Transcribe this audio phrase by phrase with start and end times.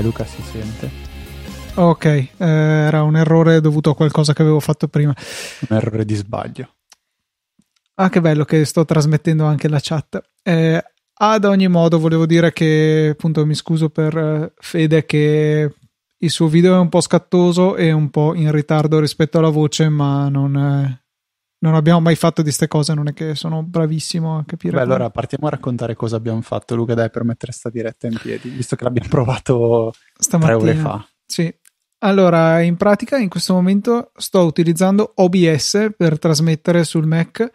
[0.00, 0.90] Luca si sente.
[1.74, 5.14] Ok, eh, era un errore dovuto a qualcosa che avevo fatto prima.
[5.68, 6.74] Un errore di sbaglio.
[7.94, 10.20] Ah, che bello che sto trasmettendo anche la chat.
[10.42, 10.82] Eh,
[11.20, 15.72] ad ogni modo, volevo dire che appunto mi scuso per eh, Fede che
[16.16, 19.88] il suo video è un po' scattoso e un po' in ritardo rispetto alla voce,
[19.88, 21.07] ma non, è,
[21.60, 24.76] non abbiamo mai fatto di queste cose, non è che sono bravissimo a capire.
[24.76, 28.18] Beh, allora partiamo a raccontare cosa abbiamo fatto, Luca, dai, per mettere sta diretta in
[28.20, 30.58] piedi, visto che l'abbiamo provato Stamattina.
[30.58, 31.08] tre ore fa.
[31.26, 31.52] Sì.
[32.00, 37.50] Allora, in pratica, in questo momento sto utilizzando OBS per trasmettere sul Mac,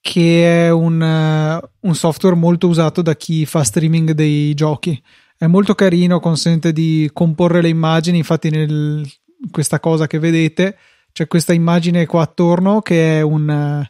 [0.00, 5.02] che è un, uh, un software molto usato da chi fa streaming dei giochi.
[5.36, 9.04] È molto carino, consente di comporre le immagini, infatti nel,
[9.50, 10.76] questa cosa che vedete
[11.18, 13.84] c'è questa immagine qua attorno che è un,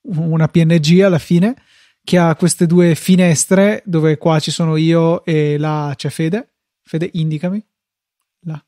[0.00, 1.54] una PNG alla fine
[2.02, 6.52] che ha queste due finestre dove qua ci sono io e là c'è Fede.
[6.80, 7.62] Fede, indicami.
[8.46, 8.64] Là.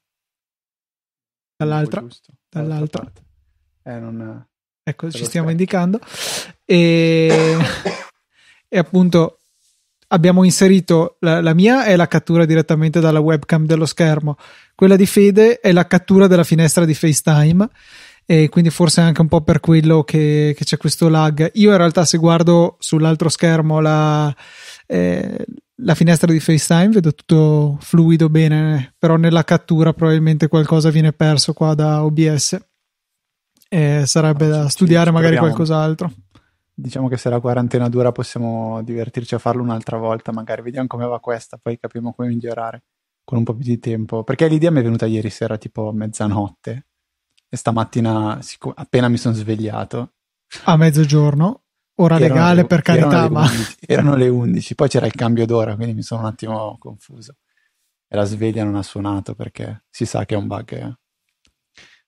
[1.56, 2.04] Dall'altra.
[2.50, 3.10] Dall'altra.
[3.82, 4.46] Eh, non...
[4.82, 5.98] Ecco, ci stiamo indicando.
[6.66, 7.56] E,
[8.68, 9.38] e appunto
[10.08, 14.36] abbiamo inserito la, la, mia è la cattura direttamente dalla webcam dello schermo,
[14.74, 17.68] quella di Fede è la cattura della finestra di FaceTime
[18.24, 21.50] e quindi forse anche un po' per quello che, che c'è questo lag.
[21.54, 24.34] Io in realtà se guardo sull'altro schermo la,
[24.86, 25.44] eh,
[25.76, 31.52] la finestra di FaceTime vedo tutto fluido bene, però nella cattura probabilmente qualcosa viene perso
[31.52, 32.58] qua da OBS.
[33.68, 36.12] E sarebbe da studiare magari qualcos'altro.
[36.74, 41.06] Diciamo che se la quarantena dura possiamo divertirci a farlo un'altra volta, magari vediamo come
[41.06, 42.84] va questa, poi capiamo come migliorare
[43.24, 44.24] con un po' più di tempo.
[44.24, 46.86] Perché l'idea mi è venuta ieri sera tipo mezzanotte
[47.52, 48.40] e stamattina
[48.76, 50.14] appena mi sono svegliato.
[50.64, 51.64] A mezzogiorno,
[51.96, 53.40] ora legale le, per carità, erano ma...
[53.42, 57.36] 11, erano le 11, poi c'era il cambio d'ora, quindi mi sono un attimo confuso.
[58.08, 60.72] E la sveglia non ha suonato perché si sa che è un bug.
[60.72, 60.96] Eh.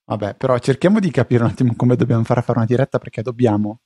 [0.07, 3.21] Vabbè, però cerchiamo di capire un attimo come dobbiamo fare a fare una diretta perché
[3.21, 3.83] dobbiamo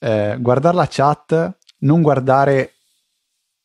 [0.00, 2.74] eh, guardare la chat, non guardare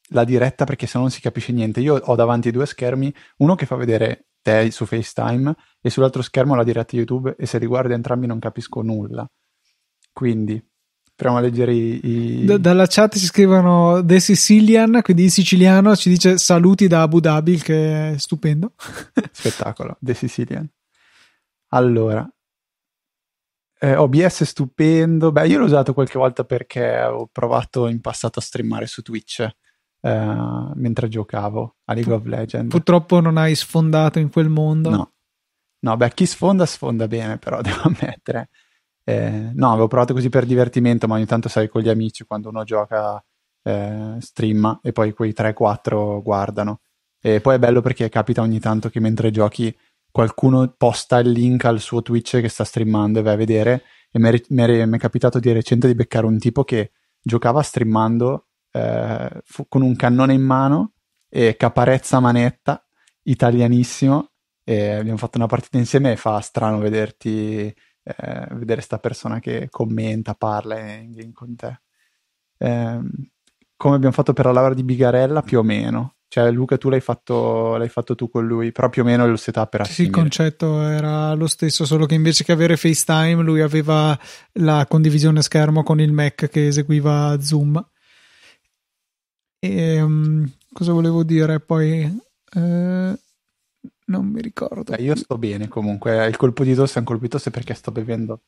[0.09, 1.79] la diretta perché se no non si capisce niente.
[1.79, 6.53] Io ho davanti due schermi, uno che fa vedere te su FaceTime e sull'altro schermo
[6.53, 9.27] la diretta YouTube e se li guardo entrambi non capisco nulla.
[10.13, 10.63] Quindi
[11.15, 11.99] proviamo a leggere i...
[12.03, 12.45] i...
[12.45, 17.19] Da, dalla chat si scrivono The Sicilian, quindi in siciliano ci dice saluti da Abu
[17.19, 18.73] Dhabi, che è stupendo.
[19.31, 20.69] Spettacolo, The Sicilian.
[21.69, 22.29] Allora,
[23.79, 25.31] eh, OBS è stupendo.
[25.31, 29.49] Beh, io l'ho usato qualche volta perché ho provato in passato a streamare su Twitch
[30.05, 32.69] eh, mentre giocavo a League of Legends.
[32.69, 34.89] Purtroppo non hai sfondato in quel mondo.
[34.91, 35.11] No.
[35.79, 38.49] No, beh, chi sfonda sfonda bene, però devo ammettere.
[39.03, 42.49] Eh, no, avevo provato così per divertimento, ma ogni tanto sai con gli amici quando
[42.49, 43.23] uno gioca
[43.63, 46.81] eh, streama e poi quei 3-4 guardano.
[47.19, 49.75] E poi è bello perché capita ogni tanto che mentre giochi
[50.11, 53.83] qualcuno posta il link al suo Twitch che sta streamando e vai a vedere.
[54.11, 58.44] E mi è, capitato di recente di beccare un tipo che giocava streamando
[58.75, 60.93] eh, fu, con un cannone in mano
[61.29, 62.85] e caparezza manetta,
[63.23, 64.31] italianissimo.
[64.63, 69.67] E abbiamo fatto una partita insieme e fa strano vederti, eh, vedere sta persona che
[69.69, 71.81] commenta, parla in game con te.
[72.57, 72.99] Eh,
[73.77, 76.99] come abbiamo fatto per la laurea di Bigarella, più o meno cioè, Luca, tu l'hai
[76.99, 80.09] fatto, l'hai fatto tu con lui, però più o meno lo setup era Sì, il
[80.09, 84.19] concetto era lo stesso, solo che invece che avere FaceTime, lui aveva
[84.53, 87.81] la condivisione schermo con il Mac che eseguiva Zoom.
[89.73, 92.01] E um, cosa volevo dire poi?
[92.53, 93.19] Eh,
[94.05, 94.93] non mi ricordo.
[94.93, 96.25] Eh, io sto bene comunque.
[96.27, 98.41] Il colpo di tosse è un colpo di tosse perché sto bevendo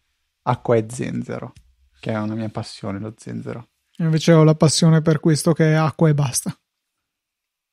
[0.43, 1.53] acqua e zenzero,
[1.99, 3.69] che è una mia passione, lo zenzero.
[3.97, 6.55] Invece ho la passione per questo che è acqua e basta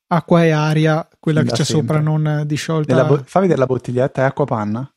[0.06, 1.96] acqua e aria, quella che c'è sempre.
[1.96, 3.04] sopra non disciolta.
[3.04, 4.88] Bo- fa vedere la bottiglietta, è acqua panna?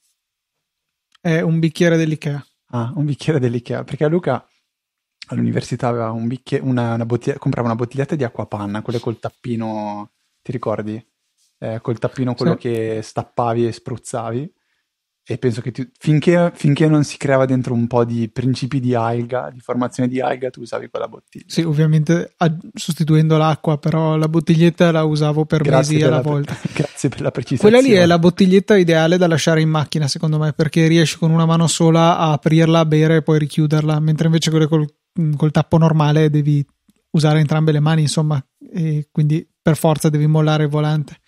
[1.19, 2.45] È un bicchiere dell'Ikea.
[2.71, 4.45] Ah, un bicchiere dell'Ikea, perché Luca
[5.27, 9.19] all'università aveva un bicchiere, una, una bottiglia, comprava una bottiglietta di acqua panna, quelle col
[9.19, 11.05] tappino, ti ricordi?
[11.59, 12.57] Eh, col tappino quello sì.
[12.59, 14.53] che stappavi e spruzzavi
[15.29, 18.95] e penso che tu, finché, finché, non si creava dentro un po' di principi di
[18.95, 21.43] alga, di formazione di alga, tu usavi quella bottiglia.
[21.49, 22.33] Sì, ovviamente
[22.73, 26.57] sostituendo l'acqua, però la bottiglietta la usavo per Grazie mesi per alla la, volta.
[26.73, 27.69] Grazie per la precisione.
[27.69, 31.31] Quella lì è la bottiglietta ideale da lasciare in macchina, secondo me, perché riesci con
[31.31, 34.87] una mano sola a aprirla, a bere e poi richiuderla, mentre invece quelle col,
[35.35, 36.65] col tappo normale devi
[37.11, 41.19] usare entrambe le mani, insomma, e quindi per forza devi mollare il volante.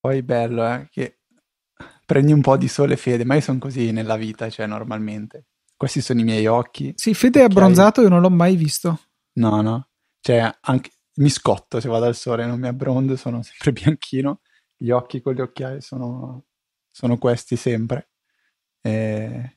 [0.00, 1.20] Poi bello, eh, che
[2.04, 5.46] prendi un po' di sole fede, ma io sono così nella vita, cioè normalmente.
[5.76, 6.92] Questi sono i miei occhi.
[6.96, 9.00] Sì, Fede è abbronzato, io non l'ho mai visto.
[9.34, 9.88] No, no.
[10.20, 14.40] Cioè, anche mi scotto se vado al sole, non mi abbrondo, sono sempre bianchino,
[14.76, 16.44] gli occhi con gli occhiali sono,
[16.90, 18.10] sono questi sempre.
[18.80, 19.56] E,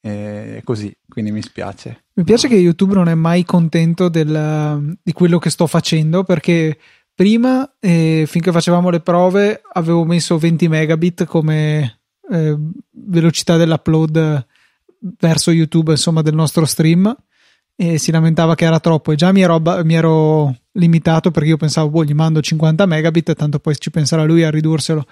[0.00, 2.04] e così, quindi mi spiace.
[2.14, 6.78] Mi piace che YouTube non è mai contento del, di quello che sto facendo perché
[7.14, 12.00] prima, eh, finché facevamo le prove, avevo messo 20 megabit come
[12.30, 12.56] eh,
[12.90, 14.46] velocità dell'upload
[15.18, 17.14] verso YouTube, insomma, del nostro stream
[17.80, 21.56] e si lamentava che era troppo e già mi ero, mi ero limitato perché io
[21.56, 25.04] pensavo, boh, gli mando 50 megabit, tanto poi ci penserà lui a ridurselo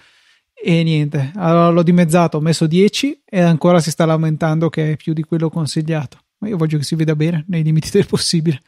[0.68, 4.96] e niente, allora l'ho dimezzato, ho messo 10 e ancora si sta lamentando che è
[4.96, 6.18] più di quello consigliato.
[6.38, 8.60] Ma io voglio che si veda bene, nei limiti del possibile.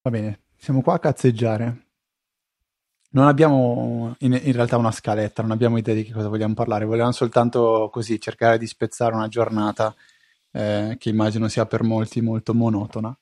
[0.00, 1.86] Va bene, siamo qua a cazzeggiare.
[3.10, 6.86] Non abbiamo in, in, realtà una scaletta, non abbiamo idea di che cosa vogliamo parlare,
[6.86, 9.94] volevamo soltanto così cercare di spezzare una giornata
[10.50, 13.14] eh, che immagino sia per molti molto monotona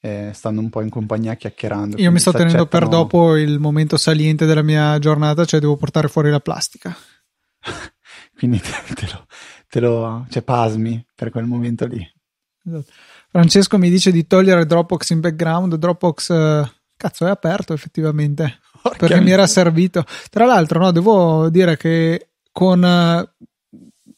[0.00, 1.98] eh, stando un po' in compagnia chiacchierando.
[1.98, 6.08] Io mi sto tenendo per dopo il momento saliente della mia giornata, cioè devo portare
[6.08, 6.96] fuori la plastica.
[8.36, 9.26] quindi te, te, lo,
[9.68, 12.06] te lo cioè, pasmi per quel momento lì.
[12.64, 12.90] Esatto.
[13.28, 15.76] Francesco mi dice di togliere Dropbox in background.
[15.76, 19.24] Dropbox, eh, cazzo, è aperto effettivamente Porca perché mia.
[19.24, 20.04] mi era servito.
[20.30, 23.30] Tra l'altro, no, devo dire che con eh,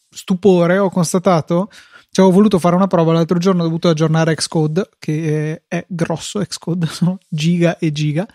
[0.09, 1.69] stupore ho constatato
[2.15, 6.41] ci avevo voluto fare una prova l'altro giorno, ho dovuto aggiornare Xcode, che è, grosso
[6.41, 8.29] Xcode, sono giga e giga.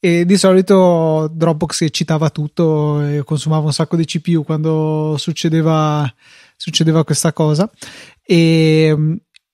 [0.00, 6.10] E di solito Dropbox eccitava tutto e consumava un sacco di CPU quando succedeva,
[6.56, 7.70] succedeva questa cosa.
[8.22, 8.96] E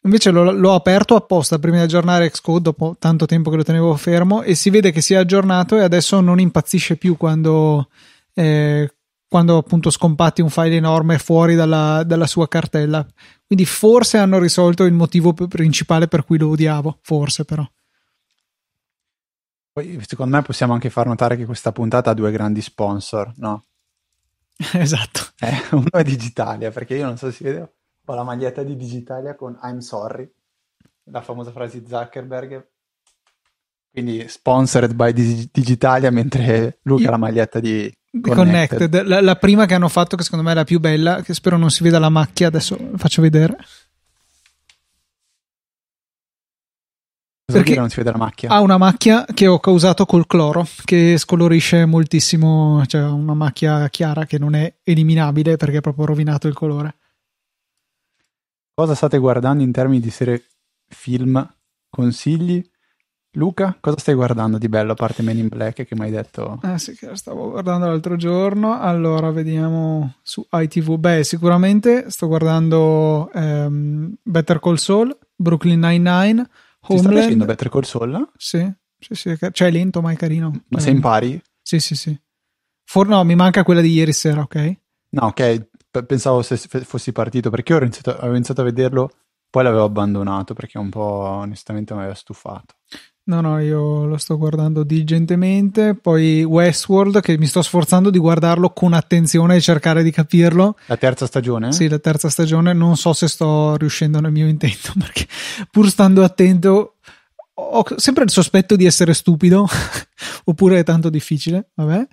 [0.02, 3.96] invece l'ho, l'ho, aperto apposta prima di aggiornare Xcode dopo tanto tempo che lo tenevo
[3.96, 7.88] fermo e si vede che si è aggiornato e adesso non impazzisce più quando,
[8.34, 8.88] eh,
[9.28, 13.04] quando appunto scompatti un file enorme fuori dalla, dalla sua cartella.
[13.46, 17.66] Quindi forse hanno risolto il motivo principale per cui lo odiavo, forse però.
[19.72, 23.66] Poi secondo me possiamo anche far notare che questa puntata ha due grandi sponsor, no?
[24.74, 25.20] esatto.
[25.40, 27.74] Eh, uno è Digitalia, perché io non so se si vede,
[28.04, 30.32] ho la maglietta di Digitalia con I'm sorry,
[31.04, 32.70] la famosa frase di Zuckerberg.
[33.90, 39.02] Quindi sponsored by Digitalia, mentre Luca ha la maglietta di Connected, Connected.
[39.06, 41.56] La, la, prima che hanno fatto, che secondo me è la più bella, che spero
[41.56, 43.56] non si veda la macchia, adesso faccio vedere.
[47.46, 48.50] Cosa Perché non si vede la macchia?
[48.50, 54.24] Ha una macchia che ho causato col cloro, che scolorisce moltissimo, cioè una macchia chiara
[54.26, 56.96] che non è eliminabile perché è proprio rovinato il colore.
[58.72, 60.42] Cosa state guardando in termini di serie
[60.88, 61.46] film?
[61.90, 62.64] Consigli?
[63.36, 66.60] Luca, cosa stai guardando di bello a parte Men in Black che mi hai detto?
[66.62, 68.80] Eh sì, che lo stavo guardando l'altro giorno.
[68.80, 70.96] Allora, vediamo su ITV.
[70.96, 76.48] Beh, sicuramente sto guardando um, Better Call Saul, Brooklyn Nine-Nine,
[76.80, 76.86] Homeland.
[76.86, 78.30] Ti sta piacendo Better Call Saul?
[78.36, 79.36] Sì, sì, sì.
[79.50, 80.52] Cioè è lento ma è carino.
[80.68, 81.42] Ma se impari?
[81.60, 82.16] Sì, sì, sì.
[82.84, 84.76] For, no, mi manca quella di ieri sera, ok?
[85.10, 85.68] No, ok.
[86.06, 89.10] Pensavo se fossi partito perché io iniziato, avevo iniziato a vederlo,
[89.50, 92.74] poi l'avevo abbandonato perché un po' onestamente mi aveva stufato.
[93.26, 95.94] No, no, io lo sto guardando diligentemente.
[95.94, 100.76] Poi Westworld, che mi sto sforzando di guardarlo con attenzione e cercare di capirlo.
[100.86, 101.72] La terza stagione?
[101.72, 102.74] Sì, la terza stagione.
[102.74, 105.26] Non so se sto riuscendo nel mio intento, perché
[105.70, 106.96] pur stando attento,
[107.54, 109.66] ho sempre il sospetto di essere stupido,
[110.44, 111.70] oppure è tanto difficile.
[111.74, 112.06] Vabbè.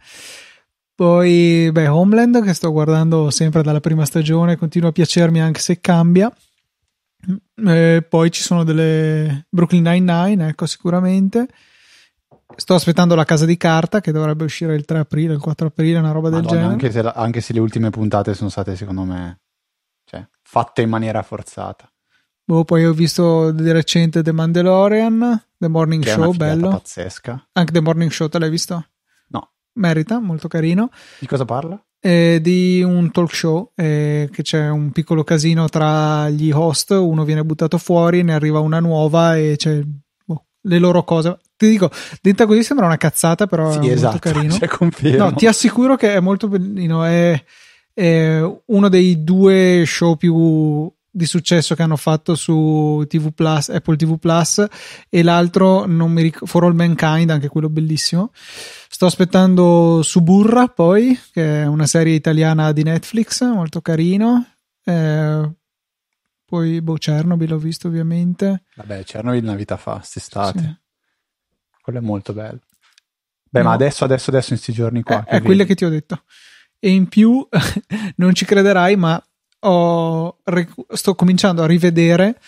[0.95, 5.81] Poi, beh, Homeland, che sto guardando sempre dalla prima stagione, continua a piacermi anche se
[5.81, 6.31] cambia.
[7.65, 11.47] Eh, poi ci sono delle Brooklyn Nine-Nine, ecco sicuramente.
[12.55, 15.99] Sto aspettando la casa di carta che dovrebbe uscire il 3 aprile, il 4 aprile,
[15.99, 16.73] una roba Madonna, del genere.
[16.73, 19.39] Anche se, anche se, le ultime puntate sono state, secondo me,
[20.03, 21.89] cioè, fatte in maniera forzata.
[22.43, 26.69] Boh, poi ho visto di recente The Mandalorian, The Morning che Show, bello.
[26.69, 27.47] pazzesca.
[27.53, 28.87] Anche The Morning Show te l'hai visto?
[29.27, 29.51] No.
[29.73, 30.89] Merita, molto carino.
[31.19, 31.81] Di cosa parla?
[32.01, 37.23] Eh, di un talk show eh, che c'è un piccolo casino tra gli host, uno
[37.23, 39.81] viene buttato fuori, ne arriva una nuova e c'è
[40.25, 41.37] boh, le loro cose.
[41.55, 41.91] Ti dico,
[42.21, 44.87] detta così sembra una cazzata, però sì, è esatto, molto carino.
[44.91, 47.05] Cioè, no, ti assicuro che è molto bellino.
[47.05, 47.43] È,
[47.93, 53.97] è uno dei due show più di successo che hanno fatto su TV Plus, Apple
[53.97, 54.65] TV Plus
[55.09, 58.31] e l'altro non mi ricordo, For All Mankind, anche quello bellissimo.
[58.33, 64.45] Sto aspettando Suburra poi, che è una serie italiana di Netflix, molto carino.
[64.83, 65.51] Eh,
[66.45, 68.63] poi boh, Chernobyl ho visto ovviamente.
[68.75, 70.59] Vabbè, Chernobyl una vita fa, quest'estate.
[70.59, 70.79] Sì.
[71.81, 72.61] Quello è molto bello.
[73.49, 73.67] Beh, no.
[73.67, 75.25] ma adesso, adesso, adesso in questi giorni qua.
[75.25, 76.23] Eh, è quelle che ti ho detto.
[76.79, 77.45] E in più,
[78.17, 79.21] non ci crederai, ma
[79.61, 80.37] ho,
[80.89, 82.39] sto cominciando a rivedere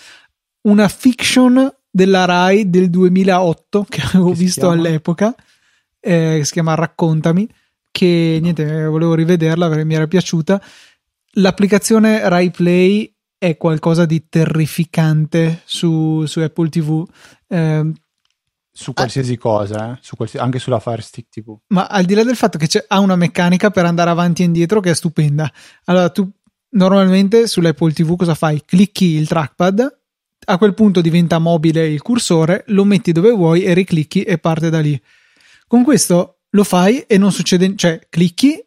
[0.61, 4.75] una fiction della Rai del 2008 che avevo Che visto chiama?
[4.75, 5.35] all'epoca,
[5.99, 7.47] eh, che si chiama Raccontami,
[7.91, 10.61] che niente, volevo rivederla perché mi era piaciuta.
[11.37, 17.05] L'applicazione Rai Play è qualcosa di terrificante su, su Apple TV.
[17.47, 17.91] Eh,
[18.71, 19.97] Su qualsiasi cosa, eh?
[20.01, 21.55] Su qualsiasi- anche sulla Fire Stick TV.
[21.67, 24.45] ma al di là del fatto che c'è, ha una meccanica per andare avanti e
[24.45, 25.51] indietro che è stupenda.
[25.85, 26.27] Allora, tu
[26.73, 28.61] normalmente sull'Apple TV cosa fai?
[28.65, 29.99] Clicchi il trackpad,
[30.45, 34.69] a quel punto diventa mobile il cursore, lo metti dove vuoi e riclicchi e parte
[34.69, 34.99] da lì.
[35.67, 38.63] Con questo lo fai e non succede, cioè clicchi,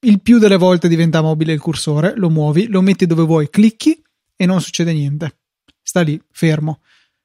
[0.00, 4.00] il più delle volte diventa mobile il cursore, lo muovi, lo metti dove vuoi, clicchi
[4.36, 5.38] e non succede niente.
[5.82, 6.80] Sta lì, fermo.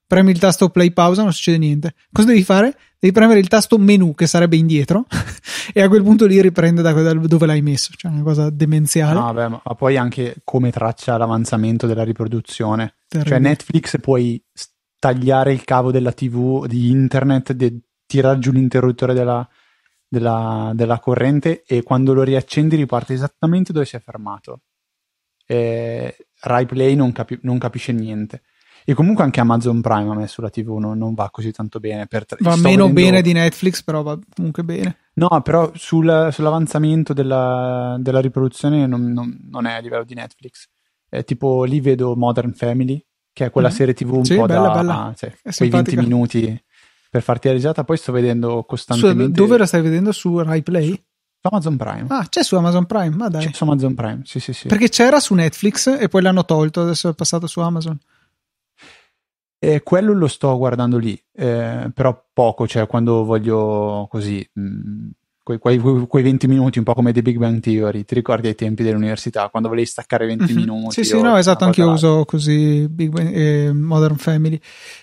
[0.10, 1.94] Premi il tasto play pausa, non succede niente.
[2.12, 2.76] Cosa devi fare?
[2.98, 5.06] Devi premere il tasto menu che sarebbe indietro
[5.72, 7.92] e a quel punto lì riprende da dove l'hai messo.
[7.96, 9.14] Cioè, una cosa demenziale.
[9.14, 12.96] No, vabbè, ma poi anche come traccia l'avanzamento della riproduzione.
[13.08, 13.36] Terribile.
[13.36, 14.44] Cioè Netflix puoi
[14.98, 19.48] tagliare il cavo della TV di internet, de- tirare giù l'interruttore della,
[20.08, 24.62] della- della corrente e quando lo riaccendi riparte esattamente dove si è fermato.
[25.46, 28.42] Rai Play non, capi- non capisce niente.
[28.90, 32.08] E comunque anche Amazon Prime a me sulla TV non, non va così tanto bene.
[32.08, 34.98] Per tra- Va meno vedendo- bene di Netflix, però va comunque bene.
[35.14, 40.68] No, però sul- sull'avanzamento della, della riproduzione non, non- non è a livello di Netflix.
[41.08, 43.74] È tipo lì vedo Modern Family, che è quella Mhm.
[43.76, 45.14] serie TV un Sì, po' bella, da bella.
[45.16, 46.02] cioè, È quei 20 simpatica.
[46.02, 46.64] minuti
[47.12, 47.84] per farti la risata.
[47.84, 50.12] Poi sto vedendo Su, costantemente dove la stai vedendo?
[50.12, 50.90] Su Rai Play?
[51.42, 52.06] su Amazon Prime.
[52.10, 53.46] Ah, c'è su Amazon Prime, ma dai.
[53.46, 54.68] C'è su Amazon Prime, sì, sì, sì.
[54.68, 57.98] Perché c'era su Netflix e poi l'hanno tolto, adesso è passato su Amazon.
[59.62, 65.10] E quello lo sto guardando lì, eh, però poco, cioè quando voglio così, mh,
[65.44, 68.56] quei, quei- quei 20 minuti, un po' come The Big Bang Theory, ti ricordi ai
[68.56, 70.60] tempi dell'università, quando volevi staccare 20 Mhm.
[70.60, 71.04] minuti?
[71.04, 74.58] Sì, sì, no, esatto, anche io uso così Big Bang, eh, Modern Family.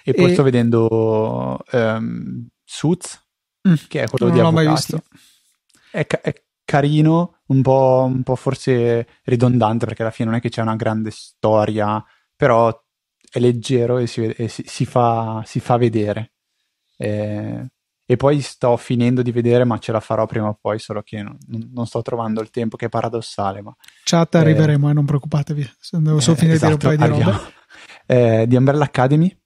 [0.04, 3.22] E poi E- sto vedendo ehm, Suits,
[3.68, 4.92] Mm, che è quello non di l'ho mai avvocati.
[4.94, 5.02] visto.
[5.90, 6.32] È, ca- è
[6.64, 10.76] carino, un po', un po' forse ridondante, perché alla fine non è che c'è una
[10.76, 12.02] grande storia,
[12.34, 12.72] però
[13.30, 16.32] è leggero e si, e si- si fa, si fa vedere.
[16.96, 17.66] Eh,
[18.08, 21.22] e poi sto finendo di vedere, ma ce la farò prima o poi, solo che
[21.22, 21.36] non,
[21.72, 25.68] non sto trovando il tempo, che è paradossale, ma Chat Eh, arriveremo, eh, non preoccupatevi.
[25.90, 27.38] Devo solo eh, finire di dire un esatto, paio di robe.
[28.08, 29.36] Eh, di Umbrella Academy,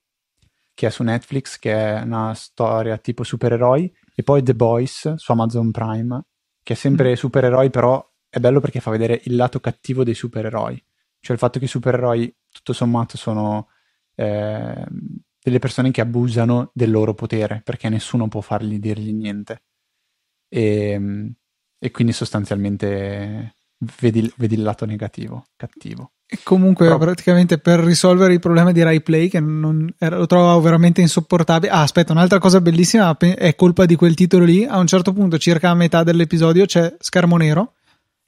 [0.75, 5.33] che è su Netflix, che è una storia tipo supereroi, e poi The Boys su
[5.33, 6.23] Amazon Prime,
[6.63, 7.15] che è sempre Mm.
[7.15, 10.77] supereroi, però è bello perché fa vedere il lato cattivo dei supereroi.
[11.21, 13.69] Cioè il fatto che i supereroi, tutto sommato, sono
[14.15, 14.85] eh,
[15.43, 19.63] delle persone che abusano del loro potere, perché nessuno può fargli dirgli niente.
[20.49, 21.33] E,
[21.79, 23.57] e quindi sostanzialmente
[24.01, 26.13] vedi, vedi il lato negativo, cattivo.
[26.27, 30.61] E comunque, Però- praticamente per risolvere il problema di Rai Play, che non lo trovavo
[30.61, 31.73] veramente insopportabile.
[31.73, 34.65] Ah, aspetta, un'altra cosa bellissima è colpa di quel titolo lì.
[34.65, 37.75] A un certo punto, circa a metà dell'episodio, c'è schermo nero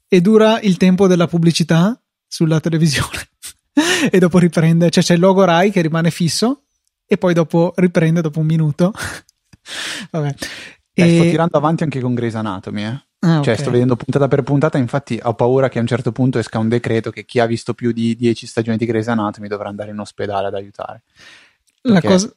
[0.09, 3.29] e dura il tempo della pubblicità sulla televisione.
[4.11, 6.65] e dopo riprende, cioè c'è il logo Rai che rimane fisso
[7.07, 8.93] e poi dopo riprende dopo un minuto.
[10.11, 10.35] Vabbè.
[10.95, 13.03] Eh, sto tirando avanti anche con Grey's Anatomy, eh.
[13.21, 13.61] ah, Cioè, ok.
[13.61, 16.69] sto vedendo puntata per puntata, infatti ho paura che a un certo punto esca un
[16.69, 19.99] decreto che chi ha visto più di 10 stagioni di Grey's Anatomy dovrà andare in
[19.99, 21.03] ospedale ad aiutare.
[21.83, 22.35] La Perché- cosa.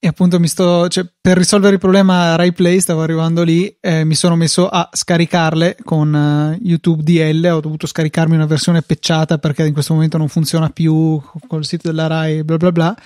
[0.00, 0.86] E appunto mi sto.
[0.88, 4.88] Cioè, per risolvere il problema Rai Play, stavo arrivando lì, eh, mi sono messo a
[4.92, 7.44] scaricarle con eh, YouTube DL.
[7.52, 11.88] Ho dovuto scaricarmi una versione pecciata perché in questo momento non funziona più col sito
[11.88, 12.96] della Rai, bla bla bla.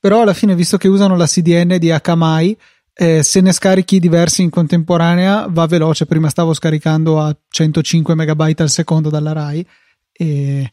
[0.00, 2.56] Però alla fine, visto che usano la CDN di HMI,
[2.94, 6.06] eh, se ne scarichi diversi in contemporanea va veloce.
[6.06, 9.64] Prima stavo scaricando a 105 megabyte al secondo dalla Rai
[10.12, 10.70] e,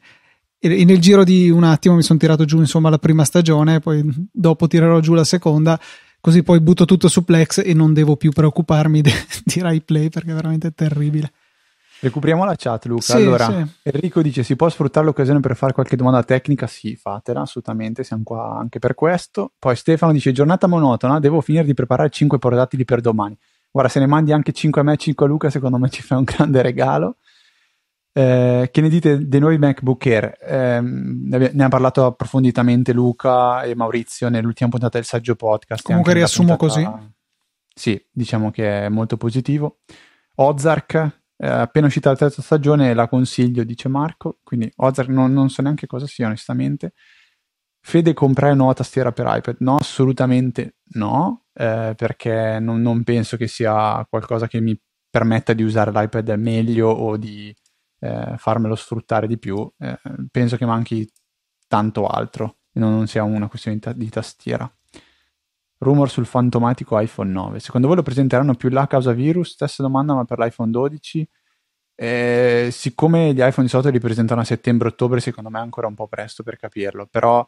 [0.59, 4.03] e nel giro di un attimo mi sono tirato giù insomma la prima stagione, poi
[4.31, 5.79] dopo tirerò giù la seconda.
[6.21, 9.11] Così poi butto tutto su Plex e non devo più preoccuparmi di,
[9.45, 11.31] di Rai Play perché è veramente terribile.
[12.01, 13.01] Recuperiamo la chat, Luca.
[13.01, 13.65] Sì, allora, sì.
[13.83, 16.65] Enrico dice: Si può sfruttare l'occasione per fare qualche domanda tecnica?
[16.65, 18.03] Sì, fatela, assolutamente.
[18.03, 19.51] Siamo qua anche per questo.
[19.59, 23.37] Poi Stefano dice: Giornata monotona, devo finire di preparare 5 portatili per domani.
[23.69, 26.01] Guarda, se ne mandi anche 5 a me e 5 a Luca, secondo me ci
[26.01, 27.17] fai un grande regalo.
[28.11, 30.37] Eh, che ne dite dei nuovi MacBook Air?
[30.41, 35.83] Ehm, ne ha parlato approfonditamente Luca e Maurizio nell'ultima puntata del saggio podcast.
[35.83, 37.11] Comunque riassumo puntata-
[37.73, 39.79] Sì, diciamo che è molto positivo.
[40.35, 44.39] Ozark, eh, appena uscita la terza stagione, la consiglio, dice Marco.
[44.43, 46.93] Quindi Ozark non, non so neanche cosa sia, onestamente.
[47.81, 49.57] Fede, comprare nuova tastiera per iPad?
[49.59, 54.77] No, assolutamente no, eh, perché non, non penso che sia qualcosa che mi
[55.09, 57.55] permetta di usare l'iPad meglio o di
[57.99, 59.69] eh, farmelo sfruttare di più.
[59.77, 59.99] Eh,
[60.31, 61.09] penso che manchi
[61.67, 62.57] tanto altro.
[62.73, 64.71] non, non sia una questione di, ta- di tastiera.
[65.81, 67.59] Rumor sul fantomatico iPhone 9.
[67.59, 69.51] Secondo voi lo presenteranno più là a causa virus?
[69.51, 71.27] Stessa domanda, ma per l'iPhone 12?
[71.95, 75.95] Eh, siccome gli iPhone di solito li presentano a settembre-ottobre, secondo me è ancora un
[75.95, 77.07] po' presto per capirlo.
[77.07, 77.47] Però,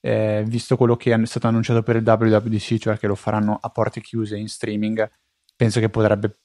[0.00, 3.70] eh, visto quello che è stato annunciato per il WWDC, cioè che lo faranno a
[3.70, 5.10] porte chiuse in streaming,
[5.56, 6.38] penso che potrebbe,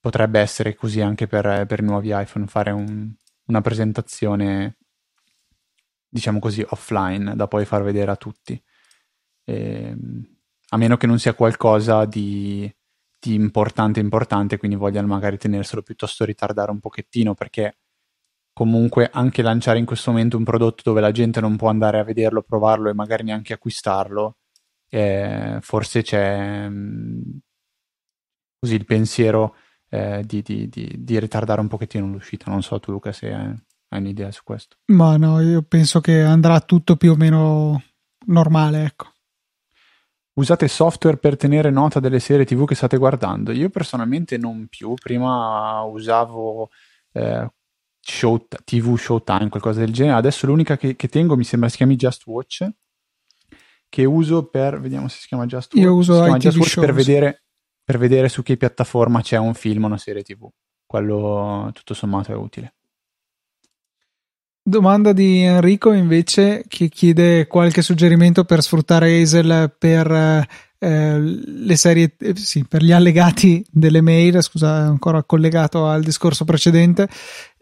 [0.00, 3.12] potrebbe essere così anche per, per nuovi iPhone, fare un,
[3.46, 4.78] una presentazione,
[6.08, 8.60] diciamo così, offline, da poi far vedere a tutti.
[9.44, 9.96] Eh,
[10.70, 12.72] a meno che non sia qualcosa di,
[13.18, 17.78] di, importante importante, quindi vogliano magari tenerselo piuttosto ritardare un pochettino, perché
[18.52, 22.04] comunque anche lanciare in questo momento un prodotto dove la gente non può andare a
[22.04, 24.36] vederlo, provarlo e magari neanche acquistarlo,
[24.90, 27.20] eh, forse c'è mm,
[28.58, 29.54] così il pensiero
[29.88, 32.50] eh, di, di, di, di, ritardare un pochettino l'uscita.
[32.50, 33.54] Non so tu Luca se hai,
[33.88, 34.76] hai un'idea su questo.
[34.86, 37.82] Ma no, io penso che andrà tutto più o meno
[38.26, 39.12] normale, ecco
[40.38, 43.52] usate software per tenere nota delle serie TV che state guardando?
[43.52, 46.70] Io personalmente non più, prima usavo
[47.12, 47.50] eh,
[48.00, 51.96] show, TV Showtime, qualcosa del genere, adesso l'unica che, che, tengo mi sembra si chiami
[51.96, 52.68] Just Watch,
[53.88, 56.94] che uso per, vediamo se si chiama Just Watch, Io uso si Just Watch per
[56.94, 57.44] vedere,
[57.88, 60.46] per vedere su che piattaforma c'è un film o una serie TV,
[60.84, 62.74] quello tutto sommato è utile.
[64.62, 70.46] Domanda di Enrico invece che chiede qualche suggerimento per sfruttare Hazel per
[70.78, 76.44] eh, le serie, eh, sì, per gli allegati delle mail, scusa, ancora collegato al discorso
[76.44, 77.08] precedente.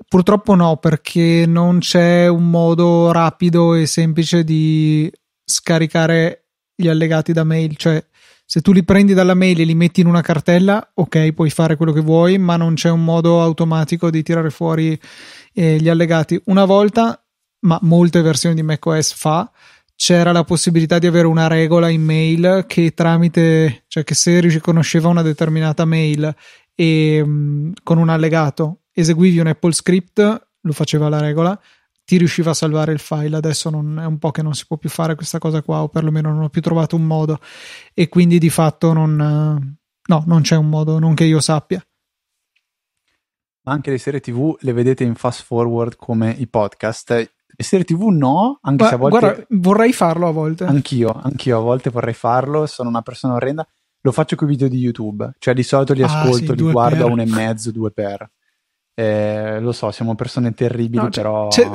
[0.09, 5.09] Purtroppo no, perché non c'è un modo rapido e semplice di
[5.45, 8.05] scaricare gli allegati da mail, cioè
[8.47, 11.77] se tu li prendi dalla mail e li metti in una cartella, ok, puoi fare
[11.77, 14.99] quello che vuoi, ma non c'è un modo automatico di tirare fuori
[15.53, 16.41] eh, gli allegati.
[16.45, 17.21] Una volta,
[17.61, 19.51] ma molte versioni di macOS fa,
[19.97, 25.09] c'era la possibilità di avere una regola in mail che tramite, cioè che se riconosceva
[25.09, 26.33] una determinata mail
[26.75, 31.61] e mh, mm, con un allegato eseguivi un Apple script, lo faceva la regola,
[32.07, 33.37] ti riusciva a salvare il file.
[33.37, 35.89] Adesso non, è un po' che non si può più fare questa cosa qua, o
[35.89, 37.41] perlomeno non ho più trovato un modo,
[37.93, 41.85] e quindi di fatto non, no, non c'è un modo, non che io sappia.
[43.65, 47.11] Ma anche le serie TV le vedete in fast forward come i podcast.
[47.11, 49.19] Le serie TV no, anche Gua- se a volte...
[49.19, 50.65] Guarda, vorrei farlo a volte.
[50.65, 53.67] Anch'io, anch'io a volte vorrei farlo, sono una persona orrenda.
[54.03, 56.71] Lo faccio con i video di YouTube, cioè di solito li ascolto, ah, sì, li
[56.71, 57.07] guardo per.
[57.07, 58.31] a uno e mezzo, due per.
[58.99, 61.49] Eh, lo so, siamo persone terribili, no, c'è, però...
[61.49, 61.69] C'è,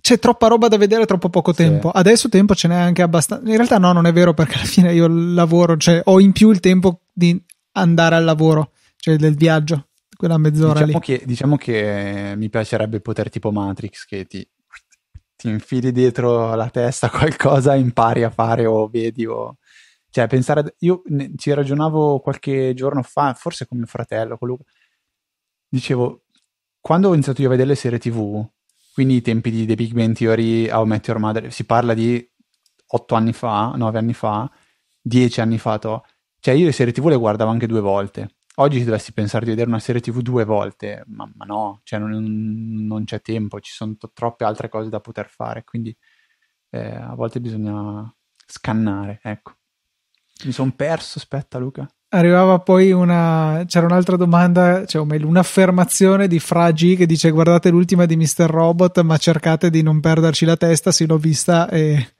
[0.00, 1.90] c'è, troppa roba da vedere, troppo poco tempo.
[1.92, 1.98] Sì.
[1.98, 3.48] Adesso tempo ce n'è anche abbastanza.
[3.48, 6.50] In realtà no, non è vero perché alla fine io lavoro, cioè ho in più
[6.50, 7.40] il tempo di
[7.72, 11.00] andare al lavoro, cioè del viaggio quella mezz'ora diciamo lì.
[11.00, 14.48] Che, diciamo che mi piacerebbe poter tipo Matrix che ti,
[15.36, 19.58] ti infili dietro la testa qualcosa, impari a fare o vedi o...
[20.10, 20.74] Cioè, pensare...
[20.78, 24.64] Io ne, ci ragionavo qualche giorno fa, forse con mio fratello, con Luca.
[25.68, 26.22] Dicevo,
[26.86, 28.48] quando ho iniziato io a vedere le serie tv,
[28.94, 31.94] quindi i tempi di The Big Bang Theory, How I Met Your Mother, si parla
[31.94, 32.24] di
[32.86, 34.48] otto anni fa, nove anni fa,
[35.00, 36.04] dieci anni fa, to.
[36.38, 39.68] cioè io le serie tv le guardavo anche due volte oggi dovessi pensare di vedere
[39.68, 42.24] una serie tv due volte, ma, ma no, cioè non,
[42.86, 45.94] non, c'è tempo, ci sono t- troppe altre cose da poter fare, quindi
[46.70, 48.08] eh, a volte bisogna
[48.46, 49.56] scannare, ecco.
[50.44, 51.84] Mi sono perso, aspetta Luca.
[52.08, 53.64] Arrivava poi una.
[53.66, 58.46] C'era un'altra domanda, cioè, o meglio, un'affermazione di Fragi che dice: Guardate l'ultima di Mr.
[58.46, 60.92] Robot, ma cercate di non perderci la testa.
[60.92, 62.14] Sì, l'ho vista e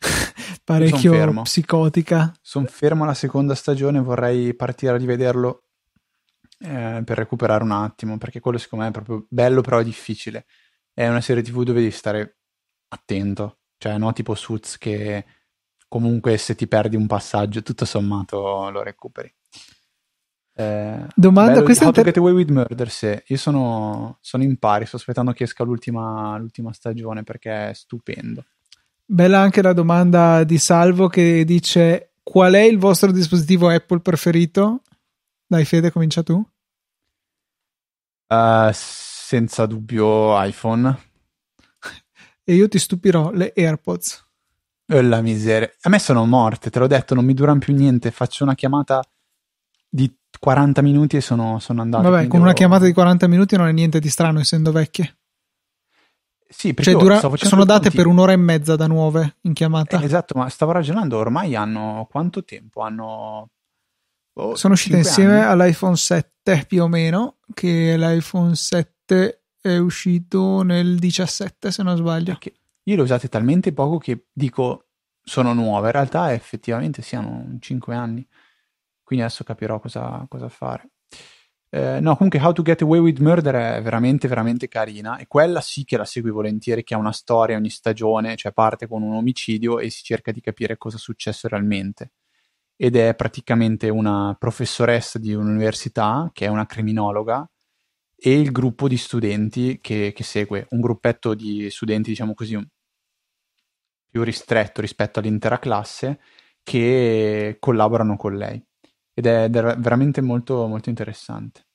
[0.64, 2.32] parecchio son psicotica.
[2.40, 5.64] Sono fermo alla seconda stagione, vorrei partire a rivederlo
[6.60, 10.46] eh, per recuperare un attimo, perché quello secondo me è proprio bello, però è difficile.
[10.94, 12.38] È una serie TV dove devi stare
[12.88, 15.24] attento, cioè no tipo Suits che
[15.88, 19.32] comunque se ti perdi un passaggio tutto sommato lo recuperi.
[20.58, 24.42] Eh, Domanda bello, questa How inter- to Get Away with Murder se io sono, sono
[24.42, 28.42] in pari sto aspettando che esca l'ultima, l'ultima stagione perché è stupendo
[29.04, 34.80] bella anche la domanda di Salvo che dice qual è il vostro dispositivo Apple preferito
[35.48, 36.44] dai Fede, comincia tu.
[38.28, 40.98] Uh, senza dubbio iPhone.
[42.42, 44.25] e io ti stupirò, le AirPods.
[44.88, 45.70] Oh, la miseria.
[45.82, 48.10] A me sono morte, te l'ho detto, non mi durano più niente.
[48.10, 49.02] Faccio una chiamata
[49.88, 52.04] di 40 minuti e sono, sono andato.
[52.08, 52.42] Vabbè, con devo...
[52.42, 55.16] una chiamata di 40 minuti non è niente di strano, essendo vecchie.
[56.48, 57.96] Sì, perché cioè, dura, sono date conti...
[57.96, 60.00] per un'ora e mezza da nuove in chiamata.
[60.00, 62.82] Eh, esatto, ma stavo ragionando, ormai hanno quanto tempo?
[62.82, 63.50] Hanno
[64.38, 65.62] Oh, sono uscite insieme anni.
[65.62, 72.36] all'iPhone 7 più o meno, che l'iPhone 7 è uscito nel 17 se non sbaglio.
[72.38, 72.52] Che,
[72.88, 74.86] io le ho usate talmente poco che dico
[75.22, 78.26] sono nuove, in realtà effettivamente siano 5 anni,
[79.02, 80.90] quindi adesso capirò cosa, cosa fare.
[81.68, 85.60] Eh, no, comunque How to Get Away with Murder è veramente, veramente carina e quella
[85.60, 89.14] sì che la segui volentieri, che ha una storia ogni stagione, cioè parte con un
[89.14, 92.12] omicidio e si cerca di capire cosa è successo realmente.
[92.76, 97.48] Ed è praticamente una professoressa di un'università che è una criminologa
[98.16, 102.58] e il gruppo di studenti che, che segue, un gruppetto di studenti, diciamo così,
[104.16, 106.20] più ristretto rispetto all'intera classe,
[106.62, 108.64] che collaborano con lei.
[109.12, 111.66] Ed è, ed è veramente molto, molto interessante.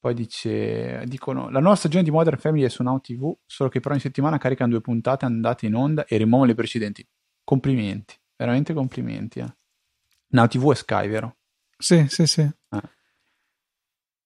[0.00, 3.80] Poi dice, dicono, la nuova stagione di Modern Family è su Now TV, solo che
[3.80, 7.06] però in settimana caricano due puntate andate in onda e rimuovono le precedenti.
[7.44, 9.40] Complimenti, veramente complimenti.
[9.40, 9.56] Eh.
[10.28, 11.36] Now TV e Sky, vero?
[11.76, 12.40] Sì, sì, sì.
[12.40, 12.88] Eh.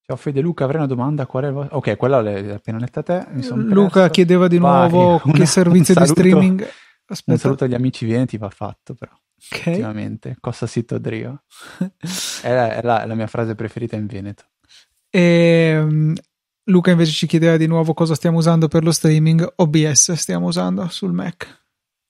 [0.03, 1.27] Ciao Fede Luca, avrei una domanda.
[1.27, 1.77] Qual è il vostro...
[1.79, 3.27] Ok, quella l'hai appena letta te.
[3.55, 6.69] Luca chiedeva di nuovo Vai, che servizio di streaming.
[7.11, 7.33] Aspetta.
[7.33, 9.13] Un saluto agli amici veneti va fatto, però.
[9.13, 9.59] Ok.
[9.59, 10.37] Effettivamente.
[10.41, 11.43] Cosa sito Drio.
[12.43, 14.45] è, la, è, la, la mia frase preferita in Veneto.
[15.11, 16.15] E um,
[16.65, 19.55] Luca invece ci chiedeva di nuovo cosa stiamo usando per lo streaming.
[19.57, 21.65] OBS stiamo usando sul Mac.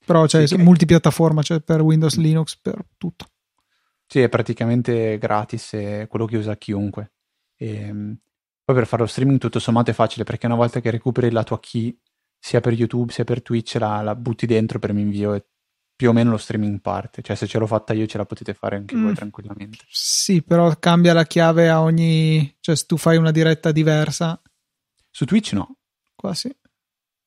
[0.04, 3.26] Però c'è sì, multipiattaforma, cioè per Windows, Linux, per tutto.
[4.06, 7.12] Sì, è praticamente gratis, è quello che usa chiunque.
[7.56, 8.18] E, ehm,
[8.64, 11.44] poi per fare lo streaming tutto sommato è facile perché una volta che recuperi la
[11.44, 11.96] tua key
[12.40, 15.44] sia per YouTube sia per Twitch la, la butti dentro per mi invio e
[15.94, 17.20] più o meno lo streaming parte.
[17.20, 19.02] Cioè se ce l'ho fatta io ce la potete fare anche mm.
[19.04, 19.84] voi tranquillamente.
[19.90, 22.56] Sì, però cambia la chiave a ogni...
[22.60, 24.40] cioè se tu fai una diretta diversa.
[25.10, 25.76] Su Twitch no.
[26.14, 26.50] Qua sì.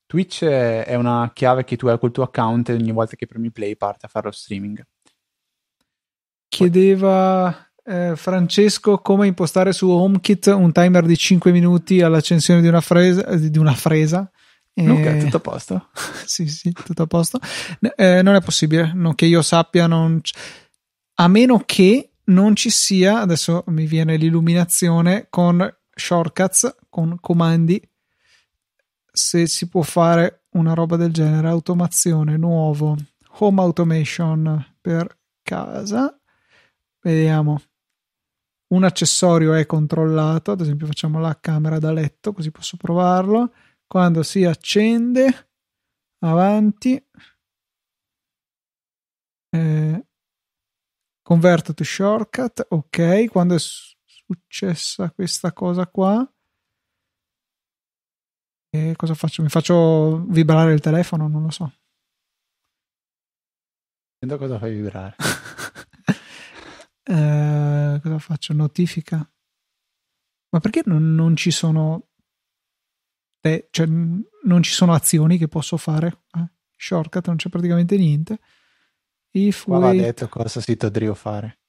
[0.08, 3.52] Twitch è una chiave che tu hai col tuo account e ogni volta che premi
[3.52, 4.84] play parte a fare lo streaming.
[6.48, 12.82] Chiedeva eh, Francesco come impostare su HomeKit un timer di 5 minuti all'accensione di una
[12.82, 14.32] fresa, di una fresa
[14.76, 15.90] Ok, tutto a posto?
[16.26, 17.40] sì, sì, tutto a posto.
[17.96, 20.20] Eh, non è possibile, non che io sappia, non...
[21.16, 27.82] a meno che non ci sia, adesso mi viene l'illuminazione, con shortcuts, con comandi,
[29.12, 32.96] se si può fare una roba del genere, automazione, nuovo,
[33.40, 36.20] home automation per casa,
[37.02, 37.62] vediamo,
[38.74, 43.54] un accessorio è controllato, ad esempio facciamo la camera da letto, così posso provarlo,
[43.94, 45.52] quando si accende
[46.26, 46.96] avanti
[49.56, 50.08] eh,
[51.22, 56.28] convert to shortcut ok quando è successa questa cosa qua
[58.72, 59.44] e cosa faccio?
[59.44, 61.72] Mi faccio vibrare il telefono non lo so.
[64.18, 65.16] Sento cosa fai vibrare.
[67.06, 68.54] Eh, cosa faccio?
[68.54, 69.18] Notifica.
[69.18, 72.13] Ma perché non, non ci sono
[73.44, 76.22] te, cioè, non ci sono azioni che posso fare.
[76.34, 76.48] Eh?
[76.78, 78.40] Shortcut non c'è praticamente niente.
[79.32, 81.60] If Qua wait, va detto cosa si Drio fare.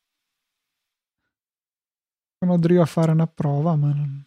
[2.38, 4.24] Sono Drio a fare una prova, ma non,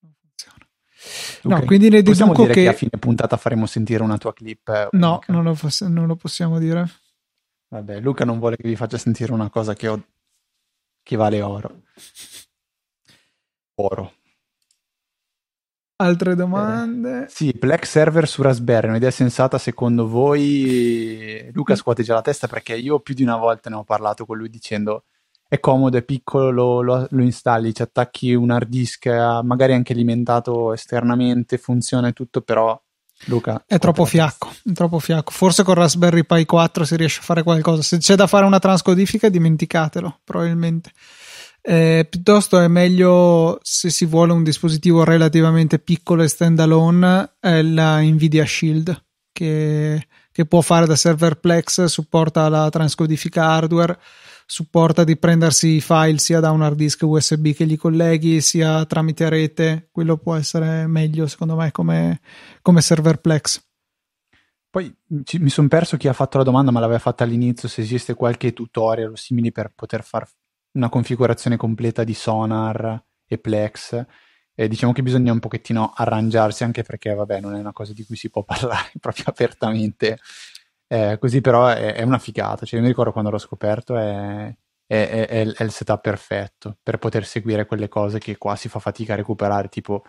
[0.00, 0.66] non funziona.
[1.42, 1.60] Okay.
[1.60, 2.62] No, quindi ne Possiamo deduco che...
[2.62, 4.68] che a fine puntata faremo sentire una tua clip.
[4.68, 4.88] Unica.
[4.92, 5.54] No, non lo,
[5.88, 6.88] non lo possiamo dire.
[7.68, 10.02] Vabbè, Luca non vuole che vi faccia sentire una cosa che, ho...
[11.02, 11.82] che vale oro.
[13.74, 14.14] Oro.
[16.02, 17.24] Altre domande?
[17.24, 21.48] Eh, sì, Black Server su Raspberry, un'idea sensata secondo voi?
[21.52, 24.36] Luca scuote già la testa perché io più di una volta ne ho parlato con
[24.36, 25.04] lui dicendo
[25.48, 29.92] è comodo, è piccolo, lo, lo, lo installi, ci attacchi un hard disk, magari anche
[29.92, 32.80] alimentato esternamente, funziona e tutto, però
[33.26, 35.30] Luca è troppo fiacco, è troppo fiacco.
[35.30, 37.82] Forse con Raspberry Pi 4 si riesce a fare qualcosa.
[37.82, 40.90] Se c'è da fare una transcodifica, dimenticatelo, probabilmente.
[41.64, 48.00] Eh, piuttosto è meglio se si vuole un dispositivo relativamente piccolo e standalone è la
[48.00, 53.96] Nvidia Shield che, che può fare da server Plex, supporta la transcodifica hardware,
[54.44, 58.84] supporta di prendersi i file sia da un hard disk USB che gli colleghi sia
[58.84, 62.20] tramite rete, quello può essere meglio secondo me come,
[62.60, 63.64] come server Plex.
[64.68, 67.82] Poi ci, mi sono perso chi ha fatto la domanda, ma l'aveva fatta all'inizio, se
[67.82, 70.26] esiste qualche tutorial o simili per poter far
[70.72, 74.04] una configurazione completa di Sonar e Plex.
[74.54, 78.04] E diciamo che bisogna un pochettino arrangiarsi, anche perché, vabbè, non è una cosa di
[78.04, 80.18] cui si può parlare proprio apertamente.
[80.86, 82.66] Eh, così però è, è, una figata.
[82.66, 84.54] Cioè, io mi ricordo quando l'ho scoperto, è,
[84.86, 89.14] è, è, il setup perfetto per poter seguire quelle cose che qua si fa fatica
[89.14, 90.04] a recuperare, tipo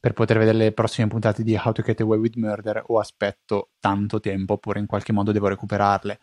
[0.00, 3.70] per poter vedere le prossime puntate di How to Get Away with Murder o aspetto
[3.78, 6.18] tanto tempo oppure in qualche modo devo recuperarle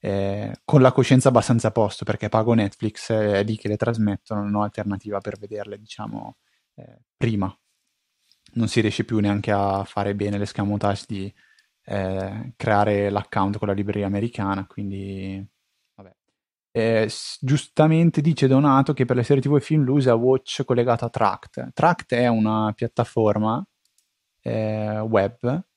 [0.00, 4.42] eh, con la coscienza abbastanza a posto perché pago Netflix, è lì che le trasmettono,
[4.42, 6.36] non ho alternativa per vederle, diciamo,
[6.74, 7.54] eh, prima.
[8.54, 11.32] Non si riesce più neanche a fare bene l'escamotage di
[11.84, 15.46] eh, creare l'account con la libreria americana, quindi.
[16.70, 21.04] Eh, giustamente dice Donato che per le serie TV e film lui usa Watch collegato
[21.06, 21.70] a Tract.
[21.72, 23.66] Tract è una piattaforma
[24.42, 25.67] eh, web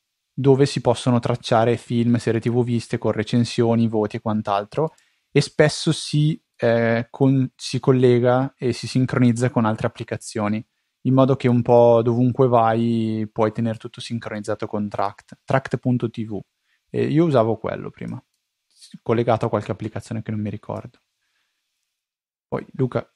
[0.41, 4.95] dove si possono tracciare film, serie TV viste con recensioni, voti e quant'altro
[5.31, 10.65] e spesso si, eh, con, si collega e si sincronizza con altre applicazioni
[11.03, 16.39] in modo che un po' dovunque vai puoi tenere tutto sincronizzato con Tract, tract.tv.
[16.89, 18.21] E io usavo quello prima,
[19.01, 20.99] collegato a qualche applicazione che non mi ricordo.
[22.47, 23.09] Poi Luca,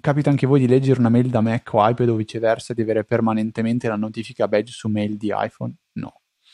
[0.00, 2.82] capita anche voi di leggere una mail da Mac o iPad o viceversa e di
[2.82, 5.74] avere permanentemente la notifica badge su mail di iPhone?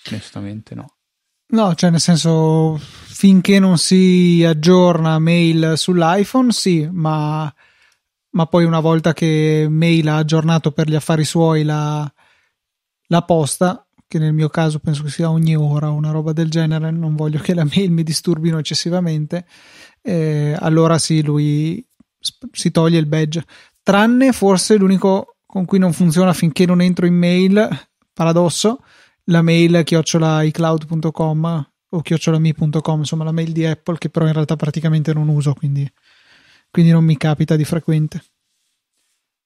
[0.09, 0.95] Onestamente no.
[1.47, 7.53] No, cioè nel senso finché non si aggiorna mail sull'iPhone, sì, ma
[8.35, 12.11] ma poi una volta che Mail ha aggiornato per gli affari suoi la,
[13.07, 16.91] la posta, che nel mio caso penso che sia ogni ora una roba del genere,
[16.91, 19.47] non voglio che la mail mi disturbino eccessivamente,
[20.03, 21.85] eh, allora sì, lui
[22.53, 23.45] si toglie il badge.
[23.83, 27.69] Tranne forse l'unico con cui non funziona finché non entro in mail,
[28.13, 28.83] paradosso,
[29.25, 35.13] la mail chiocciolaicloud.com o chiocciolami.com, insomma la mail di Apple che però in realtà praticamente
[35.13, 35.91] non uso, quindi
[36.75, 38.21] quindi non mi capita di frequente.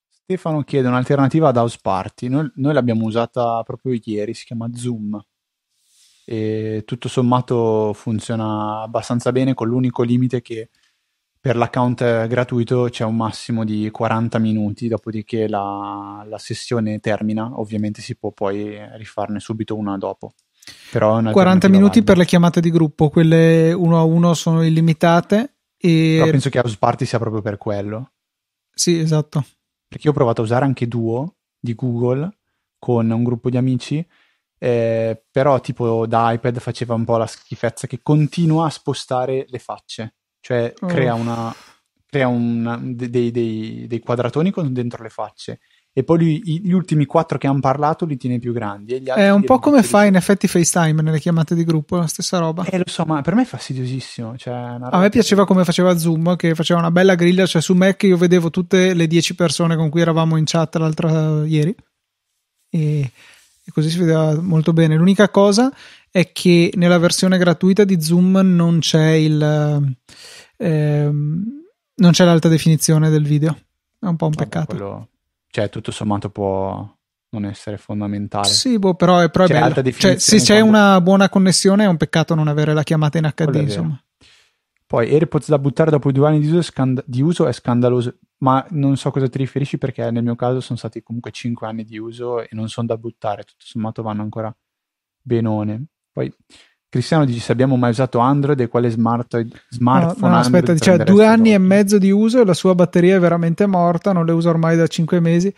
[0.09, 2.29] Stefano chiede un'alternativa ad House Party.
[2.29, 5.21] Noi, noi l'abbiamo usata proprio ieri, si chiama Zoom.
[6.25, 10.71] E tutto sommato funziona abbastanza bene, con l'unico limite che
[11.49, 17.59] per l'account gratuito c'è un massimo di 40 minuti, dopodiché la, la sessione termina.
[17.59, 20.35] Ovviamente si può poi rifarne subito una dopo.
[20.93, 22.05] Però 40 minuti valida.
[22.05, 26.17] per le chiamate di gruppo, quelle uno a uno sono illimitate e...
[26.19, 28.13] Però penso che House Party sia proprio per quello.
[28.71, 29.43] Sì, esatto.
[29.89, 32.31] Perché io ho provato a usare anche Duo di Google
[32.79, 34.07] con un gruppo di amici,
[34.59, 39.59] eh, però tipo da iPad faceva un po' la schifezza che continua a spostare le
[39.59, 40.17] facce,
[40.49, 40.87] cioè oh.
[40.87, 41.55] crea, una,
[42.09, 45.61] crea una, dei, dei, dei, quadratoni con dentro le facce
[45.93, 48.95] e poi lui, gli ultimi quattro che hanno parlato li tiene più grandi.
[48.95, 52.65] è un po' come fa in effetti FaceTime nelle chiamate di gruppo, la stessa roba.
[52.65, 54.39] Eh, lo so, ma per me è fastidiosissimo.
[54.39, 58.05] Cioè, a me piaceva come faceva Zoom, che faceva una bella griglia, cioè su Mac
[58.05, 61.77] io vedevo tutte le dieci persone con cui eravamo in chat l'altra ieri
[62.71, 64.97] e, e così si vedeva molto bene.
[64.97, 65.71] L'unica cosa
[66.11, 69.97] è che nella versione gratuita di Zoom non c'è il...
[70.59, 71.63] Ehm,
[71.95, 73.57] non c'è l'alta definizione del video.
[73.99, 74.67] È un po' un peccato.
[74.67, 75.09] Quello
[75.51, 76.97] cioè tutto sommato può
[77.31, 78.49] non essere fondamentale.
[78.49, 79.91] Sì, boh, però è, però è bello.
[79.93, 80.69] Cioè, se c'è quando...
[80.69, 84.03] una buona connessione è un peccato non avere la chiamata in HD, insomma.
[84.87, 88.17] Poi AirPods da buttare dopo due anni di uso, è scand- di uso, è scandaloso,
[88.39, 91.85] ma non so cosa ti riferisci perché nel mio caso sono stati comunque cinque anni
[91.85, 94.55] di uso e non sono da buttare, tutto sommato vanno ancora
[95.21, 95.85] benone.
[96.11, 96.33] Poi
[96.91, 100.97] Cristiano dice se abbiamo mai usato Android e quale smart, smartphone no, no, aspetta, dice
[100.99, 104.33] due anni e mezzo di uso e la sua batteria è veramente morta, non le
[104.33, 105.55] uso ormai da cinque mesi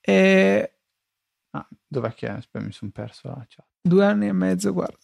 [0.00, 0.72] e...
[1.50, 2.30] Ah, dov'è che è?
[2.30, 3.64] Aspetta, mi sono perso la chat.
[3.80, 4.98] Due anni e mezzo, guarda.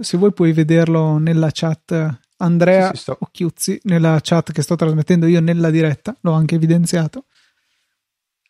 [0.00, 5.26] Se vuoi puoi vederlo nella chat Andrea sì, sì, Occhiuzzi, nella chat che sto trasmettendo
[5.26, 7.24] io nella diretta, l'ho anche evidenziato.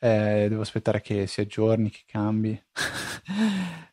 [0.01, 2.61] Eh, devo aspettare che si aggiorni, che cambi.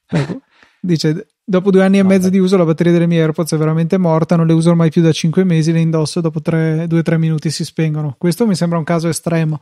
[0.85, 3.99] dice Dopo due anni e mezzo di uso la batteria delle mie AirPods è veramente
[3.99, 7.63] morta, non le uso ormai più da 5 mesi, le indosso dopo 2-3 minuti si
[7.63, 8.15] spengono.
[8.17, 9.61] Questo mi sembra un caso estremo.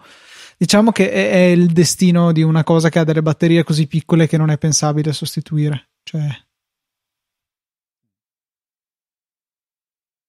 [0.58, 4.28] Diciamo che è, è, il destino di una cosa che ha delle batterie così piccole
[4.28, 5.90] che non è pensabile sostituire.
[6.04, 6.26] Cioè...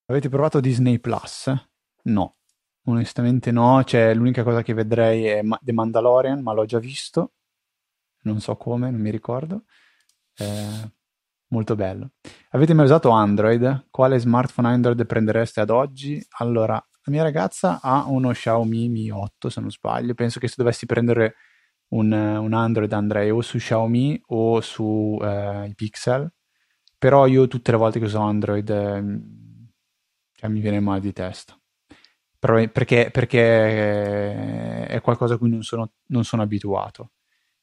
[0.06, 1.52] Avete provato Disney Plus?
[2.02, 2.36] No,
[2.86, 3.84] onestamente no.
[3.84, 7.34] Cioè, l'unica cosa che vedrei è The Mandalorian, ma l'ho già visto.
[8.22, 9.66] Non so come, non mi ricordo.
[10.36, 10.92] Eh,
[11.48, 12.10] molto bello.
[12.50, 13.86] Avete mai usato Android?
[13.90, 16.24] Quale smartphone Android prendereste ad oggi?
[16.38, 20.14] Allora, la mia ragazza ha uno Xiaomi Mi 8, se non sbaglio.
[20.14, 21.34] Penso che se dovessi prendere
[21.88, 26.32] un, un Android andrei o su Xiaomi o su eh, Pixel.
[26.98, 29.20] Però io tutte le volte che uso Android eh,
[30.32, 31.58] cioè, mi viene male di testa.
[32.38, 37.12] Perché, perché è qualcosa a cui non sono, non sono abituato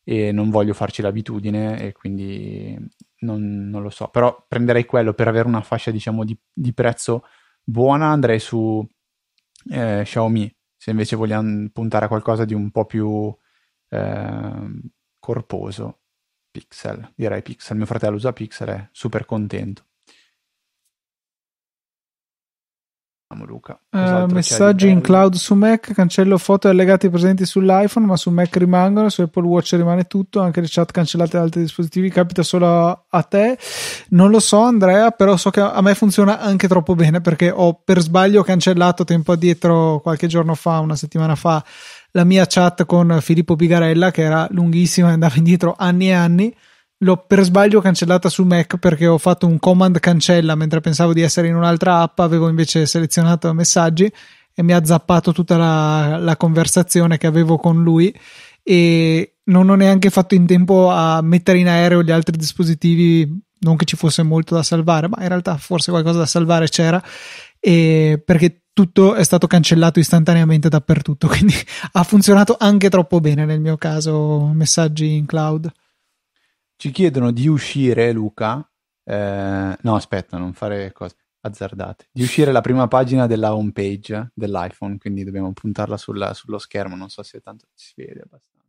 [0.04, 2.78] e non voglio farci l'abitudine e quindi
[3.20, 7.26] non, non, lo so, però prenderei quello per avere una fascia diciamo di, di prezzo
[7.64, 8.86] buona, andrei su
[9.72, 13.34] eh, Xiaomi, se invece vogliamo puntare a qualcosa di un po' più
[13.90, 14.72] eh,
[15.20, 16.00] corposo,
[16.50, 19.86] Pixel, direi Pixel, mio fratello usa Pixel, è super contento.
[23.46, 23.80] Luca.
[23.90, 28.56] Uh, messaggi in cloud su Mac, cancello foto e allegati presenti sull'iPhone, ma su Mac
[28.58, 33.06] rimangono, su Apple Watch rimane tutto, anche le chat cancellate da altri dispositivi, capita solo
[33.10, 33.58] a te.
[34.10, 37.82] Non lo so Andrea, però so che a me funziona anche troppo bene perché ho
[37.84, 41.64] per sbaglio cancellato tempo addietro, qualche giorno fa, una settimana fa,
[42.12, 46.56] la mia chat con Filippo Pigarella che era lunghissima e andava indietro anni e anni
[47.04, 51.22] l'ho per sbaglio cancellata su Mac perché ho fatto un command cancella mentre pensavo di
[51.22, 54.12] essere in un'altra app, avevo invece selezionato messaggi
[54.54, 58.14] e mi ha zappato tutta la, la conversazione che avevo con lui
[58.64, 63.28] e non ho neanche fatto in tempo a mettere in aereo gli altri dispositivi,
[63.60, 67.02] non che ci fosse molto da salvare, ma in realtà forse qualcosa da salvare c'era
[67.60, 71.56] perché tutto è stato cancellato istantaneamente dappertutto, quindi
[71.94, 75.72] ha funzionato anche troppo bene nel mio caso messaggi in cloud.
[76.82, 78.68] Ci chiedono di uscire, Luca.
[79.04, 82.08] Eh, no, aspetta, non fare cose azzardate.
[82.12, 86.96] Di uscire la prima pagina della home page dell'iPhone, quindi dobbiamo puntarla sulla, sullo schermo.
[86.96, 88.66] Non so se tanto si vede abbastanza.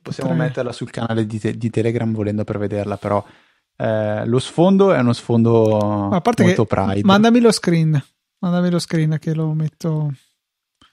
[0.00, 0.46] Possiamo potrei...
[0.46, 3.26] metterla sul canale di, te- di, Telegram volendo per vederla, però
[3.74, 7.02] eh, lo sfondo è uno sfondo a parte molto Pride.
[7.02, 8.00] Mandami lo screen,
[8.38, 10.14] mandami lo screen che lo metto.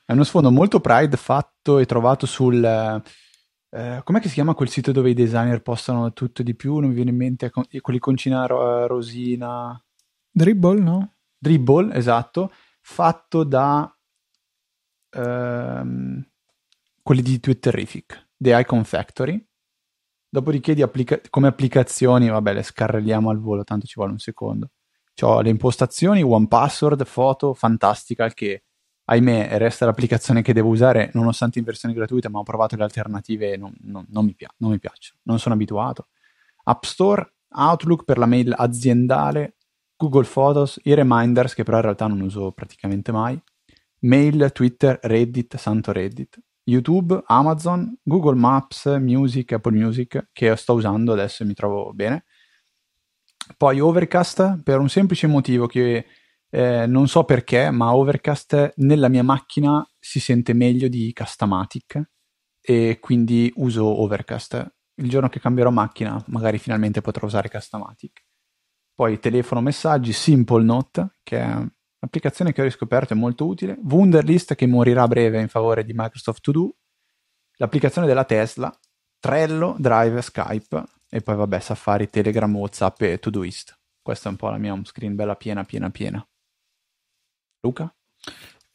[0.03, 3.03] È uno sfondo molto Pride fatto e trovato sul
[3.75, 6.77] eh, com'è che si chiama quel sito dove i designer postano tutto di più?
[6.77, 9.77] Non mi viene in mente con, quell'iconcina ro- rosina.
[10.31, 11.13] Dribble, no?
[11.37, 13.93] Dribble, esatto, fatto da
[15.09, 16.25] ehm,
[17.01, 19.45] quelli di Twitterific, The Icon Factory.
[20.29, 24.69] Dopodiché applica- come applicazioni, vabbè, le scarreliamo al volo, tanto ci vuole un secondo.
[25.21, 28.63] Ho le impostazioni, One Password, foto, fantastica, che
[29.05, 33.53] ahimè resta l'applicazione che devo usare nonostante in versione gratuita ma ho provato le alternative
[33.53, 36.07] e non, non, non, mi, non mi piacciono non sono abituato.
[36.63, 39.55] App Store Outlook per la mail aziendale
[39.95, 43.39] Google Photos i reminders che però in realtà non uso praticamente mai
[43.99, 51.13] mail Twitter Reddit santo Reddit YouTube Amazon Google Maps Music Apple Music che sto usando
[51.13, 52.25] adesso e mi trovo bene.
[53.57, 56.05] Poi Overcast per un semplice motivo che
[56.55, 62.01] eh, non so perché, ma Overcast nella mia macchina si sente meglio di Castamatic
[62.61, 64.75] e quindi uso Overcast.
[65.01, 68.23] Il giorno che cambierò macchina, magari finalmente potrò usare Castamatic.
[68.93, 74.55] Poi telefono messaggi, Simple Note, che è un'applicazione che ho riscoperto è molto utile, Wunderlist
[74.55, 76.77] che morirà a breve in favore di Microsoft To Do,
[77.57, 78.73] l'applicazione della Tesla,
[79.19, 83.77] Trello, Drive, Skype e poi vabbè Safari, Telegram, Whatsapp e Todoist.
[84.01, 86.25] Questa è un po' la mia home screen bella piena, piena, piena.
[87.65, 87.93] Luca?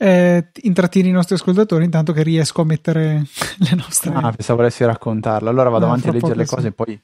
[0.02, 3.22] Eh, intrattieni i nostri ascoltatori intanto che riesco a mettere
[3.58, 4.12] le nostre.
[4.14, 5.48] Ah, pensavo volessi raccontarlo.
[5.48, 7.00] Allora vado no, avanti a leggere le cose e poi.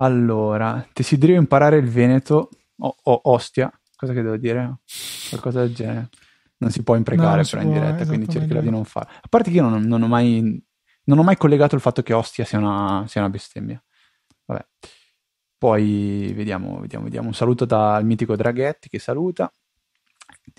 [0.00, 3.72] Allora, desidero imparare il Veneto o, o Ostia.
[3.96, 4.80] Cosa che devo dire?
[5.30, 6.08] Qualcosa del genere.
[6.58, 9.08] Non si può imprecare no, però in diretta, quindi cercherò di non fare.
[9.20, 10.62] A parte che io non, non, ho mai,
[11.04, 13.82] non ho mai collegato il fatto che Ostia sia una, sia una bestemmia.
[14.44, 14.66] Vabbè.
[15.56, 17.28] Poi vediamo, vediamo, vediamo.
[17.28, 19.50] Un saluto dal mitico Draghetti che saluta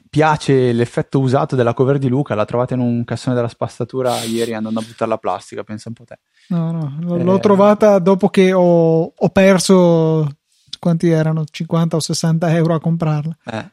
[0.10, 4.54] piace l'effetto usato della cover di Luca, l'ha trovata in un cassone della spazzatura ieri
[4.54, 6.20] andando a buttare la plastica, pensa un po' te.
[6.50, 10.38] No, no, l'ho eh, trovata dopo che ho, ho, perso,
[10.80, 13.38] quanti erano, 50 o 60 euro a comprarla.
[13.46, 13.72] Eh.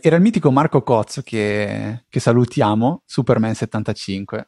[0.00, 4.42] Era il mitico Marco Cozzo che, che salutiamo, Superman75,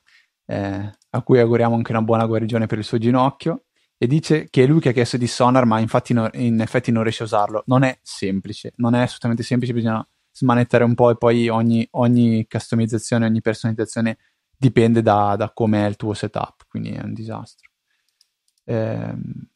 [0.47, 3.65] eh, a cui auguriamo anche una buona guarigione per il suo ginocchio
[3.99, 6.93] e dice che è lui che ha chiesto di Sonar ma infatti no, in effetti
[6.93, 7.63] non riesce a usarlo.
[7.67, 12.47] Non è semplice, non è assolutamente semplice, bisogna smanettare un po' e poi ogni, ogni
[12.47, 14.19] customizzazione, ogni personalizzazione
[14.55, 17.71] dipende da, da come è il tuo setup, quindi è un disastro.
[18.65, 19.49] Ehm,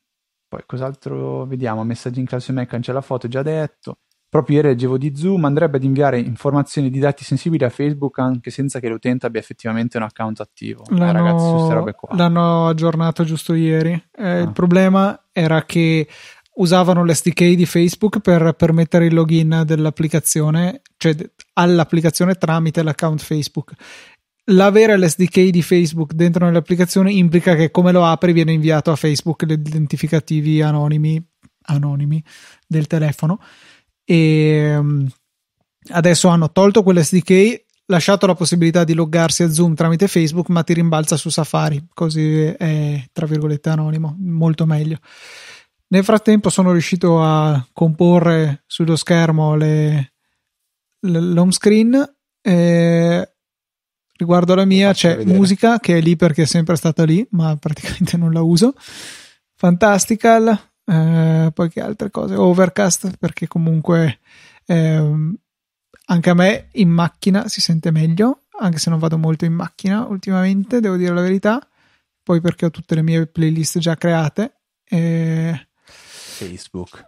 [0.49, 1.85] poi cos'altro vediamo?
[1.85, 3.99] Messaggi in classe Mac, cancella foto, già detto.
[4.31, 8.51] Proprio ieri leggevo di Zoom, andrebbe ad inviare informazioni di dati sensibili a Facebook anche
[8.51, 10.85] senza che l'utente abbia effettivamente un account attivo.
[10.89, 13.93] Eh, l'hanno, eh, ragazzi, l'hanno aggiornato giusto ieri.
[14.13, 14.39] Eh, ah.
[14.39, 16.07] Il problema era che
[16.61, 21.17] usavano l'SDK di Facebook per permettere il login dell'applicazione, cioè
[21.55, 23.73] all'applicazione tramite l'account Facebook.
[24.45, 29.45] L'avere l'SDK di Facebook dentro nell'applicazione implica che come lo apri viene inviato a Facebook
[29.45, 31.23] gli identificativi anonimi,
[31.67, 32.23] anonimi
[32.67, 33.41] del telefono
[34.05, 35.09] e um,
[35.91, 40.75] adesso hanno tolto quell'SDK lasciato la possibilità di loggarsi a Zoom tramite Facebook, ma ti
[40.75, 44.99] rimbalza su Safari, così è tra virgolette anonimo, molto meglio.
[45.93, 50.13] Nel frattempo sono riuscito a comporre sullo schermo le,
[51.01, 52.15] l'home screen.
[52.43, 53.35] E
[54.17, 55.37] riguardo alla mia c'è vedere.
[55.37, 58.75] musica che è lì perché è sempre stata lì, ma praticamente non la uso.
[59.57, 62.37] Fantastical, eh, poi che altre cose?
[62.37, 64.21] Overcast perché comunque
[64.67, 65.37] eh,
[66.07, 70.07] anche a me in macchina si sente meglio, anche se non vado molto in macchina
[70.07, 71.67] ultimamente, devo dire la verità.
[72.23, 74.61] Poi perché ho tutte le mie playlist già create.
[74.85, 75.70] E...
[76.45, 77.05] Facebook.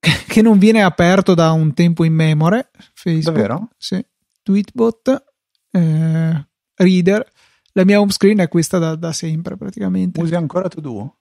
[0.28, 2.70] Che non viene aperto da un tempo in memore.
[2.94, 3.34] Facebook.
[3.34, 3.68] Davvero?
[3.76, 4.04] Sì.
[4.42, 5.24] Tweetbot,
[5.72, 7.30] eh, Reader.
[7.72, 10.20] La mia home screen è questa da, da sempre praticamente.
[10.20, 11.16] Usi ancora To Do?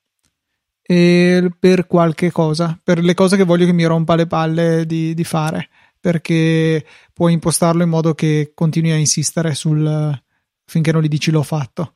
[0.82, 5.14] E per qualche cosa, per le cose che voglio che mi rompa le palle di,
[5.14, 5.70] di fare
[6.00, 10.18] perché puoi impostarlo in modo che continui a insistere sul
[10.64, 11.94] finché non gli dici l'ho fatto.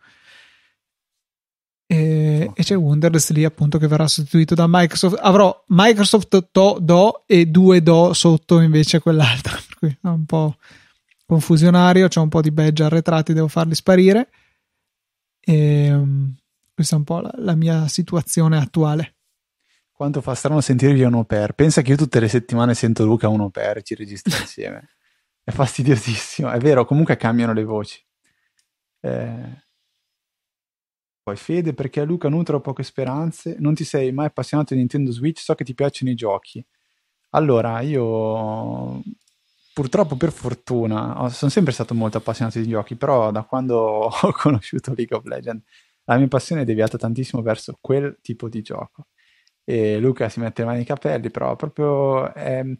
[1.91, 5.17] E, e c'è Wonderless lì appunto che verrà sostituito da Microsoft.
[5.19, 10.55] Avrò Microsoft to, Do e due Do sotto invece quell'altra, per cui è un po'
[11.25, 12.07] confusionario.
[12.07, 14.29] C'è un po' di badge arretrati, devo farli sparire.
[15.41, 16.33] E um,
[16.73, 19.15] questa è un po' la, la mia situazione attuale.
[19.91, 21.51] Quanto fa strano sentirvi un au pair.
[21.51, 24.91] Pensa che io tutte le settimane sento Luca un au pair e ci registro insieme.
[25.43, 26.51] È fastidiosissimo.
[26.51, 28.01] È vero, comunque cambiano le voci.
[29.01, 29.69] Eh...
[31.23, 33.55] Poi Fede, perché a Luca nutro poche speranze.
[33.59, 35.39] Non ti sei mai appassionato di Nintendo Switch?
[35.39, 36.63] So che ti piacciono i giochi.
[37.31, 39.01] Allora, io
[39.73, 43.77] purtroppo per fortuna sono sempre stato molto appassionato di giochi, però da quando
[44.21, 45.63] ho conosciuto League of Legends
[46.05, 49.07] la mia passione è deviata tantissimo verso quel tipo di gioco
[49.63, 52.77] e Luca si mette le mani nei capelli, però proprio eh,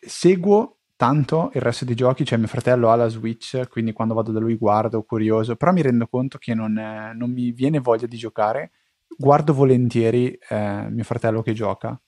[0.00, 4.30] seguo tanto il resto dei giochi, cioè mio fratello ha la Switch, quindi quando vado
[4.30, 8.06] da lui guardo, curioso, però mi rendo conto che non, eh, non mi viene voglia
[8.06, 8.70] di giocare,
[9.18, 12.00] guardo volentieri eh, mio fratello che gioca,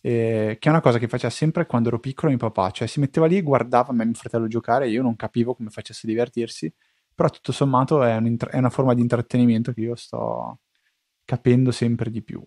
[0.00, 3.00] eh, che è una cosa che faceva sempre quando ero piccolo mio papà, cioè si
[3.00, 6.72] metteva lì e guardava me mio fratello giocare io non capivo come facesse divertirsi,
[7.16, 10.60] però tutto sommato è, un, è una forma di intrattenimento che io sto
[11.24, 12.40] capendo sempre di più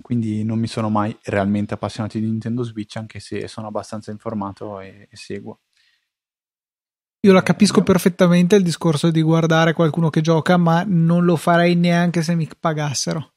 [0.00, 4.80] quindi non mi sono mai realmente appassionato di Nintendo Switch, anche se sono abbastanza informato
[4.80, 5.60] e, e seguo.
[7.20, 11.74] Io la capisco perfettamente il discorso di guardare qualcuno che gioca, ma non lo farei
[11.74, 13.32] neanche se mi pagassero.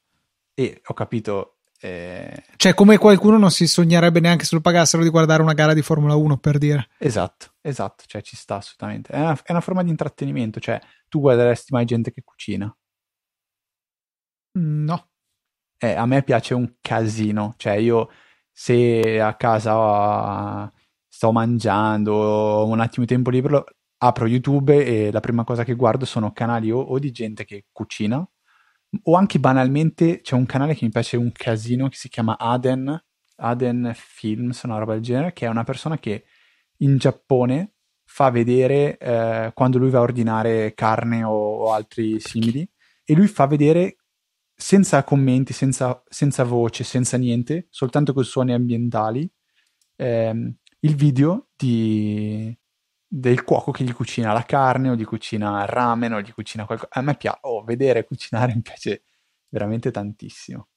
[0.52, 1.60] E ho capito.
[1.80, 2.42] Eh...
[2.56, 5.80] Cioè, come qualcuno non si sognerebbe neanche se lo pagassero di guardare una gara di
[5.80, 6.88] Formula 1, per dire.
[6.98, 9.10] Esatto, esatto, cioè ci sta assolutamente.
[9.10, 10.78] È una, è una forma di intrattenimento, cioè
[11.08, 12.76] tu guarderesti mai gente che cucina?
[14.58, 15.07] No
[15.78, 18.10] eh, a me piace un casino, cioè io
[18.52, 20.72] se a casa
[21.06, 23.64] sto mangiando, ho un attimo di tempo libero,
[23.98, 27.66] apro YouTube e la prima cosa che guardo sono canali o, o, di gente che
[27.72, 28.26] cucina
[29.02, 33.04] o anche banalmente c'è un canale che mi piace un casino che si chiama Aden,
[33.36, 36.24] Aden Films, una roba del genere, che è una persona che
[36.78, 37.74] in Giappone
[38.04, 42.68] fa vedere eh, quando lui va a ordinare carne o, o altri simili
[43.04, 43.97] e lui fa vedere
[44.60, 49.30] senza commenti, senza, senza, voce, senza niente, soltanto con suoni ambientali,
[49.94, 52.56] ehm, il video di,
[53.06, 56.66] del cuoco che gli cucina la carne o gli cucina il ramen o gli cucina
[56.66, 56.90] qualcosa.
[56.92, 59.04] A me piace, oh, vedere cucinare mi piace
[59.48, 60.68] veramente tantissimo.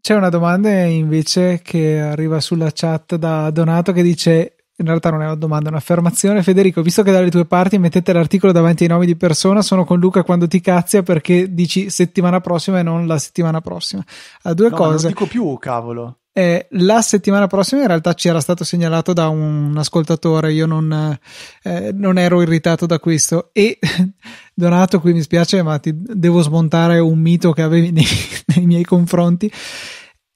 [0.00, 5.22] C'è una domanda invece che arriva sulla chat da Donato che dice in realtà non
[5.22, 6.42] è una domanda, è un'affermazione.
[6.42, 9.98] Federico, visto che dalle tue parti mettete l'articolo davanti ai nomi di persona, sono con
[9.98, 14.04] Luca quando ti cazzia perché dici settimana prossima e non la settimana prossima.
[14.42, 15.04] Ha due no, cose.
[15.04, 16.16] Non dico più, cavolo.
[16.34, 21.18] Eh, la settimana prossima in realtà ci era stato segnalato da un ascoltatore, io non,
[21.62, 23.78] eh, non ero irritato da questo e
[24.54, 28.06] Donato qui mi spiace ma ti devo smontare un mito che avevi nei,
[28.56, 29.52] nei miei confronti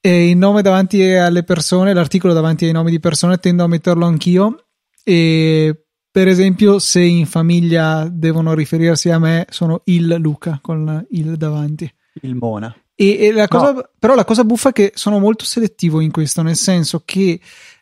[0.07, 4.07] e il nome davanti alle persone, l'articolo davanti ai nomi di persone, tendo a metterlo
[4.07, 4.67] anch'io.
[5.03, 11.37] E per esempio, se in famiglia devono riferirsi a me, sono il Luca con il
[11.37, 11.93] davanti.
[12.23, 12.73] Il Mona.
[12.95, 13.89] E, e la cosa, no.
[13.99, 17.41] però la cosa buffa è che sono molto selettivo in questo, nel senso che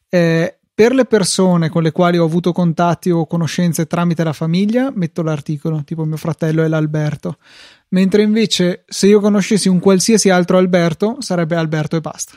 [0.09, 4.91] eh, per le persone con le quali ho avuto contatti o conoscenze tramite la famiglia,
[4.95, 7.37] metto l'articolo, tipo mio fratello è l'Alberto
[7.95, 12.36] mentre invece se io conoscessi un qualsiasi altro Alberto sarebbe Alberto e basta.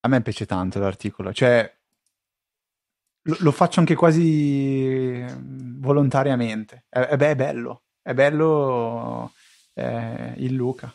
[0.00, 1.74] A me piace tanto l'articolo, cioè
[3.22, 5.24] lo, lo faccio anche quasi
[5.78, 6.84] volontariamente.
[6.90, 9.32] È, è, è bello, è bello
[9.72, 10.94] eh, il Luca.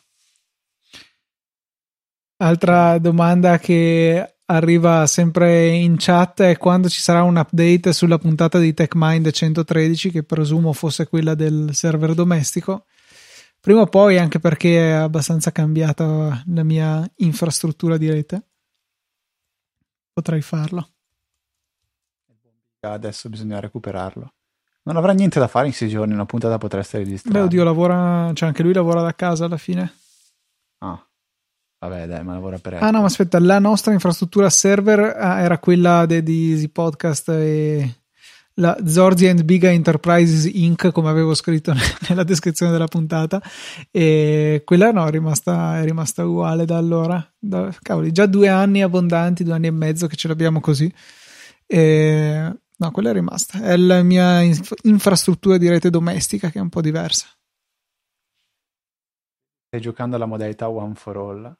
[2.41, 8.57] Altra domanda che arriva sempre in chat è quando ci sarà un update sulla puntata
[8.57, 12.85] di TechMind 113 che presumo fosse quella del server domestico.
[13.59, 18.43] Prima o poi anche perché è abbastanza cambiata la mia infrastruttura di rete.
[20.13, 20.89] Potrei farlo.
[22.79, 24.33] Adesso bisogna recuperarlo.
[24.83, 27.63] Non avrà niente da fare in sei giorni una puntata potrà essere registrata beh oddio
[27.63, 29.93] lavora cioè anche lui lavora da casa alla fine
[31.80, 32.88] Vabbè, dai, ma lavora per Apple.
[32.88, 37.30] Ah, no, ma aspetta, la nostra infrastruttura server ah, era quella de, di Easy Podcast
[37.30, 37.99] e
[38.55, 41.73] la Zorzi and Biga Enterprises Inc., come avevo scritto
[42.09, 43.41] nella descrizione della puntata,
[43.91, 47.25] e quella no, è rimasta, è rimasta uguale da allora.
[47.38, 50.93] Da, cavoli, già due anni abbondanti, due anni e mezzo che ce l'abbiamo così.
[51.65, 53.61] E, no, quella è rimasta.
[53.61, 57.27] È la mia inf- infrastruttura di rete domestica che è un po' diversa.
[59.67, 61.57] Stai giocando alla modalità One for All?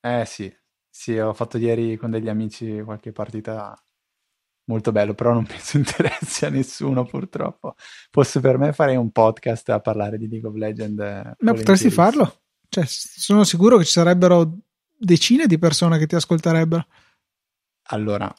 [0.00, 0.52] Eh sì,
[0.88, 3.74] sì, ho fatto ieri con degli amici qualche partita
[4.64, 7.74] molto bello, però non penso interessi a nessuno purtroppo.
[8.10, 11.00] Fosse per me farei un podcast a parlare di League of Legends.
[11.00, 12.42] Eh, Ma potresti farlo?
[12.68, 14.58] Cioè, sono sicuro che ci sarebbero
[14.96, 16.86] decine di persone che ti ascolterebbero.
[17.88, 18.32] Allora,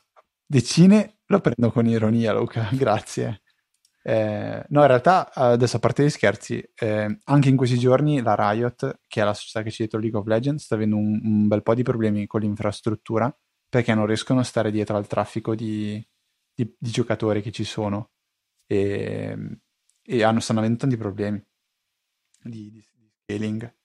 [0.45, 3.41] decine lo prendo con ironia, Luca, grazie.
[4.04, 8.36] Eh, no, in realtà, adesso a parte gli scherzi, eh, anche in questi giorni la
[8.36, 11.47] Riot, che è la società che ci dietro League of Legends, sta avendo un, un
[11.47, 13.34] bel po' di problemi con l'infrastruttura
[13.72, 16.06] perché non riescono a stare dietro al traffico di,
[16.54, 18.12] di, di giocatori che ci sono
[18.68, 19.62] e,
[20.04, 21.41] e hanno, stanno avendo tanti problemi
[22.43, 23.76] di, di, di scaling.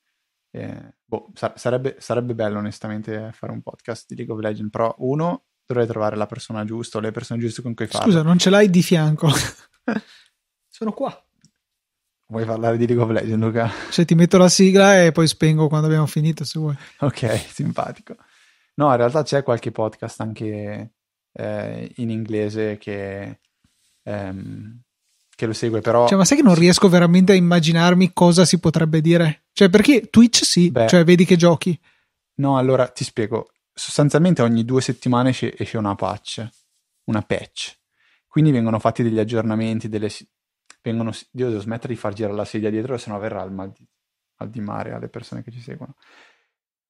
[0.51, 5.45] Eh, boh, sarebbe, sarebbe, bello onestamente fare un podcast di League of Legends, però uno
[5.64, 8.11] dovrei trovare la persona giusta o le persone giuste con cui farlo.
[8.11, 9.29] Scusa, non ce l'hai di fianco?
[10.68, 11.20] Sono qua.
[12.28, 13.70] Vuoi parlare di League of Legends, Luca?
[13.91, 16.76] Cioè, ti metto la sigla e poi spengo quando abbiamo finito, se vuoi.
[16.99, 18.16] Ok, simpatico.
[18.74, 20.91] No, in realtà c'è qualche podcast anche
[21.32, 23.39] eh, in inglese che,
[24.03, 24.80] ehm,
[25.34, 26.09] che, lo segue, però...
[26.09, 29.45] Cioè, ma sai che non riesco veramente a immaginarmi cosa si potrebbe dire?
[29.53, 31.78] Cioè, perché Twitch sì, Beh, cioè vedi che giochi.
[32.39, 33.53] No, allora ti spiego.
[33.72, 36.47] Sostanzialmente ogni due settimane esce, esce una patch,
[37.05, 37.76] una patch.
[38.37, 40.11] Quindi vengono fatti degli aggiornamenti, delle...
[40.82, 41.11] Vengono...
[41.32, 43.82] Io devo smettere di far girare la sedia dietro, se no verrà il mal di,
[44.37, 45.95] mal di mare alle persone che ci seguono.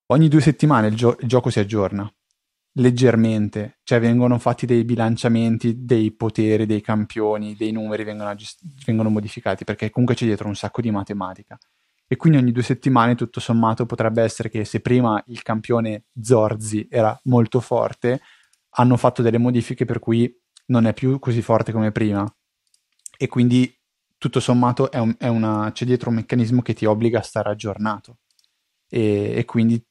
[0.07, 2.13] Ogni due settimane il, gio- il gioco si aggiorna
[2.79, 9.09] leggermente, cioè vengono fatti dei bilanciamenti dei poteri, dei campioni, dei numeri vengono, aggiust- vengono
[9.09, 11.57] modificati perché comunque c'è dietro un sacco di matematica.
[12.09, 16.89] E quindi ogni due settimane, tutto sommato, potrebbe essere che se prima il campione Zorzi
[16.91, 18.21] era molto forte,
[18.71, 20.37] hanno fatto delle modifiche per cui
[20.67, 22.27] non è più così forte come prima.
[23.19, 23.75] E quindi
[24.19, 27.51] tutto sommato è un, è una, c'è dietro un meccanismo che ti obbliga a stare
[27.51, 28.19] aggiornato.
[28.89, 29.83] E, e quindi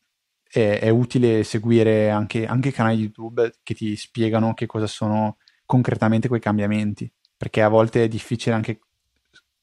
[0.44, 6.28] è, è utile seguire anche, anche canali YouTube che ti spiegano che cosa sono concretamente
[6.28, 8.80] quei cambiamenti, perché a volte è difficile anche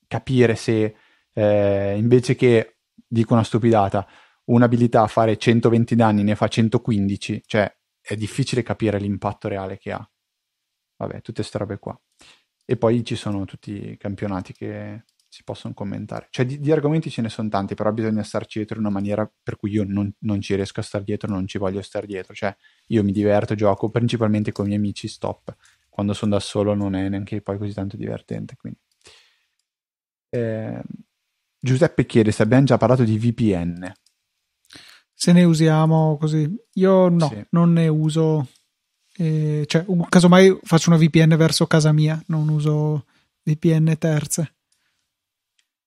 [0.07, 0.95] capire se
[1.33, 4.07] eh, invece che, dico una stupidata,
[4.45, 9.93] un'abilità a fare 120 danni ne fa 115, cioè è difficile capire l'impatto reale che
[9.93, 10.07] ha.
[11.07, 11.99] Vabbè, tutte queste robe qua.
[12.65, 16.29] E poi ci sono tutti i campionati che si possono commentare.
[16.31, 19.31] Cioè di, di, argomenti ce ne sono tanti, però bisogna starci dietro in una maniera
[19.43, 22.35] per cui io non, non, ci riesco a stare dietro, non ci voglio stare dietro.
[22.35, 22.55] Cioè
[22.89, 25.57] io mi diverto, gioco principalmente con i miei amici, stop.
[25.89, 28.57] Quando sono da solo non è neanche poi così tanto divertente.
[28.57, 28.79] Quindi.
[30.29, 30.83] Eh,
[31.59, 33.93] Giuseppe chiede se abbiamo già parlato di VPN.
[35.13, 36.49] Se ne usiamo così.
[36.75, 37.45] Io no, sì.
[37.51, 38.49] non ne uso.
[39.15, 43.07] Eh, cioè, casomai faccio una VPN verso casa mia, non uso
[43.43, 44.55] VPN terze.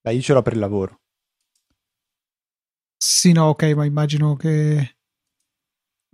[0.02, 1.00] Beh, io ce l'ho per il lavoro.
[2.98, 4.98] Sì, no, ok, ma immagino che,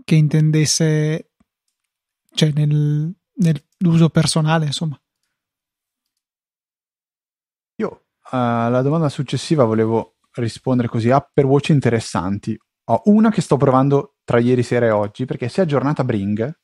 [0.04, 1.32] che intendesse
[2.34, 5.00] cioè nel, nell'uso personale, insomma.
[7.76, 12.58] Io alla uh, domanda successiva volevo rispondere così app per voci interessanti.
[12.86, 16.61] Ho una che sto provando tra ieri sera e oggi perché si è aggiornata Bring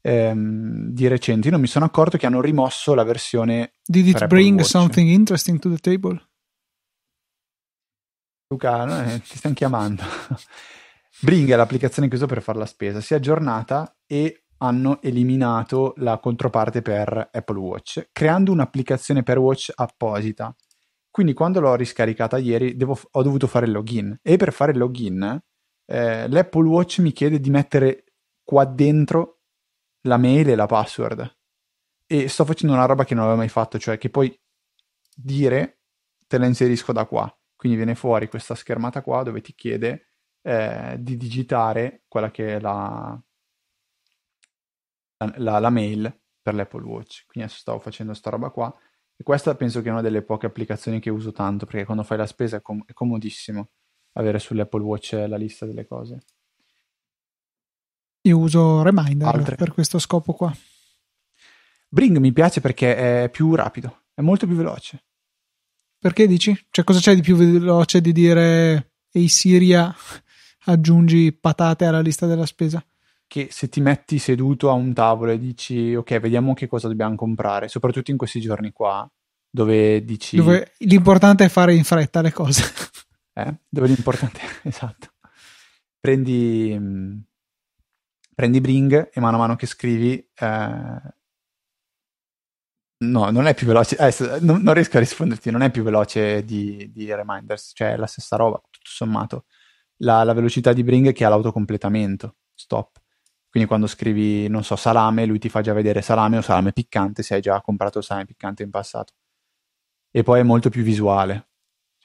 [0.00, 1.46] ehm, di recente.
[1.46, 3.74] Io non mi sono accorto che hanno rimosso la versione.
[3.84, 4.68] Did it bring Watch.
[4.68, 6.20] something interesting to the table?
[8.48, 10.02] Luca, eh, ti stanno chiamando.
[11.22, 13.00] Bring è l'applicazione che uso per fare la spesa.
[13.00, 19.70] Si è aggiornata e hanno eliminato la controparte per Apple Watch, creando un'applicazione per Watch
[19.74, 20.54] apposita.
[21.10, 24.78] Quindi quando l'ho riscaricata ieri devo, ho dovuto fare il login e per fare il
[24.78, 25.40] login
[25.90, 28.04] eh, l'Apple Watch mi chiede di mettere
[28.44, 29.39] qua dentro
[30.02, 31.38] la mail e la password.
[32.06, 34.36] E sto facendo una roba che non avevo mai fatto, cioè che puoi
[35.14, 35.80] dire
[36.26, 37.32] te la inserisco da qua.
[37.56, 40.06] Quindi viene fuori questa schermata qua dove ti chiede
[40.42, 43.20] eh, di digitare quella che è la,
[45.36, 47.26] la, la, mail per l'Apple Watch.
[47.26, 48.74] Quindi adesso stavo facendo sta roba qua.
[49.16, 52.16] E questa penso che è una delle poche applicazioni che uso tanto, perché quando fai
[52.16, 53.70] la spesa è, com- è comodissimo
[54.12, 56.20] avere sull'Apple Watch la lista delle cose.
[58.22, 59.56] Io uso Reminder Altre.
[59.56, 60.54] per questo scopo qua.
[61.88, 65.04] Bring mi piace perché è più rapido, è molto più veloce.
[65.98, 66.58] Perché dici?
[66.70, 69.94] Cioè, cosa c'è di più veloce di dire Ehi Siria,
[70.66, 72.84] aggiungi patate alla lista della spesa.
[73.26, 77.14] Che se ti metti seduto a un tavolo e dici ok, vediamo che cosa dobbiamo
[77.16, 79.08] comprare, soprattutto in questi giorni qua,
[79.50, 80.36] dove dici...
[80.36, 82.64] Dove l'importante è fare in fretta le cose.
[83.32, 83.54] Eh?
[83.68, 84.68] Dove l'importante è...
[84.68, 85.08] esatto.
[86.00, 87.18] Prendi, mm,
[88.40, 90.16] prendi Bring e mano a mano che scrivi...
[90.34, 91.18] Eh...
[93.02, 96.44] No, non è più veloce, eh, non, non, riesco a risponderti, non è più veloce
[96.44, 99.44] di, di Reminders, cioè è la stessa roba, tutto sommato.
[99.98, 103.00] La, la velocità di Bring che ha l'autocompletamento, stop.
[103.48, 107.22] Quindi quando scrivi, non so, salame, lui ti fa già vedere salame o salame piccante
[107.22, 109.14] se hai già comprato salame piccante in passato
[110.10, 111.50] e poi è molto più visuale,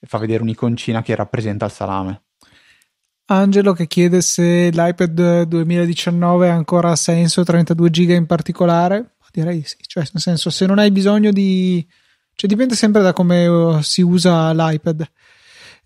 [0.01, 2.24] fa vedere un'iconcina che rappresenta il salame.
[3.27, 9.15] Angelo che chiede se l'iPad 2019 ha ancora senso, 32 giga in particolare.
[9.31, 11.85] Direi sì, cioè nel senso se non hai bisogno di...
[12.35, 15.05] cioè dipende sempre da come uh, si usa l'iPad.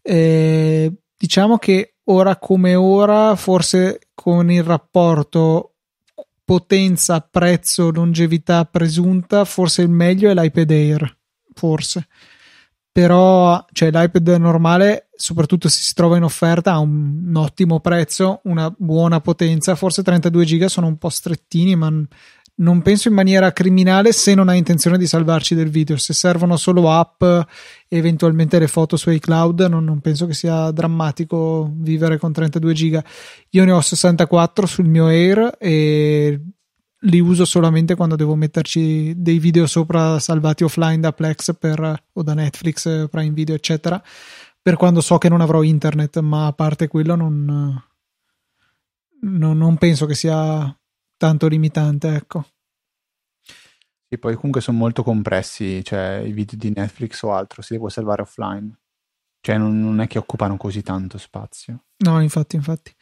[0.02, 5.74] Eh, diciamo che ora come ora, forse con il rapporto
[6.44, 11.18] potenza, prezzo, longevità presunta, forse il meglio è l'iPad Air
[11.60, 12.08] forse.
[12.92, 18.42] Però cioè, l'iPad normale, soprattutto se si trova in offerta, ha un, un ottimo prezzo,
[18.46, 19.76] una buona potenza.
[19.76, 21.92] Forse 32 giga sono un po' strettini, ma
[22.60, 25.98] non penso in maniera criminale se non hai intenzione di salvarci del video.
[25.98, 27.46] Se servono solo app e
[27.88, 33.04] eventualmente le foto su iCloud, non, non penso che sia drammatico vivere con 32 giga.
[33.52, 36.42] Io ne ho 64 sul mio Air e
[37.04, 42.24] li uso solamente quando devo metterci dei video sopra salvati offline da Plex per, o
[42.24, 44.02] da Netflix, Prime Video, eccetera,
[44.62, 47.82] per quando so che non avrò internet, ma a parte quello non,
[49.22, 50.78] non, non penso che sia
[51.18, 52.46] tanto limitante, ecco.
[54.10, 57.90] Sì, poi comunque sono molto compressi, cioè i video di Netflix o altro, si devo
[57.90, 58.78] salvare offline.
[59.42, 61.86] Cioè non, non è che occupano così tanto spazio.
[61.98, 62.94] No, infatti, infatti.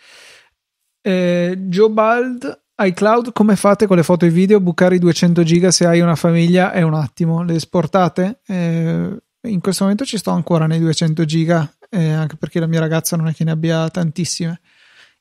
[1.02, 4.60] Eh, Joe Bald iCloud come fate con le foto e video?
[4.60, 8.42] Bucare i 200 giga se hai una famiglia è un attimo, le esportate?
[8.46, 12.80] Eh, in questo momento ci sto ancora nei 200 giga, eh, anche perché la mia
[12.80, 14.60] ragazza non è che ne abbia tantissime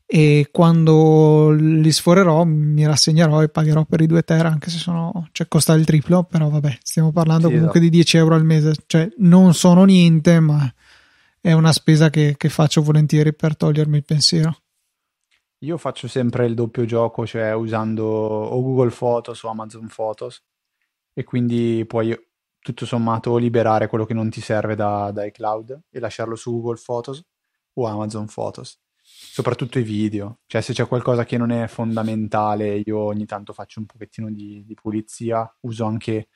[0.08, 5.28] e quando li sforerò mi rassegnerò e pagherò per i 2 tera anche se sono
[5.32, 7.86] cioè costa il triplo però vabbè stiamo parlando sì, comunque no.
[7.86, 10.72] di 10 euro al mese cioè non sono niente ma
[11.40, 14.56] è una spesa che, che faccio volentieri per togliermi il pensiero
[15.60, 20.42] io faccio sempre il doppio gioco, cioè usando o Google Photos o Amazon Photos
[21.12, 22.14] e quindi puoi
[22.58, 26.80] tutto sommato liberare quello che non ti serve da, da iCloud e lasciarlo su Google
[26.84, 27.22] Photos
[27.74, 28.78] o Amazon Photos.
[29.02, 33.78] Soprattutto i video, cioè se c'è qualcosa che non è fondamentale, io ogni tanto faccio
[33.78, 36.28] un pochettino di, di pulizia, uso anche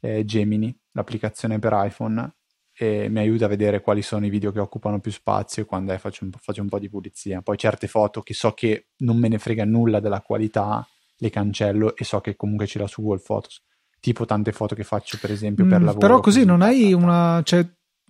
[0.00, 2.34] eh, Gemini, l'applicazione per iPhone,
[2.76, 5.92] e mi aiuta a vedere quali sono i video che occupano più spazio e quando
[5.92, 7.40] è faccio un, faccio un po' di pulizia.
[7.40, 11.94] Poi certe foto che so che non me ne frega nulla della qualità, le cancello
[11.96, 13.62] e so che comunque ce l'ho su Google Photos.
[14.00, 16.06] Tipo tante foto che faccio per esempio per mm, lavoro.
[16.06, 17.40] Però così non hai una...
[17.44, 17.66] Cioè,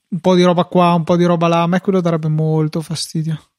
[0.06, 2.80] un po' di roba qua, un po' di roba là, a me quello darebbe molto
[2.80, 3.50] fastidio.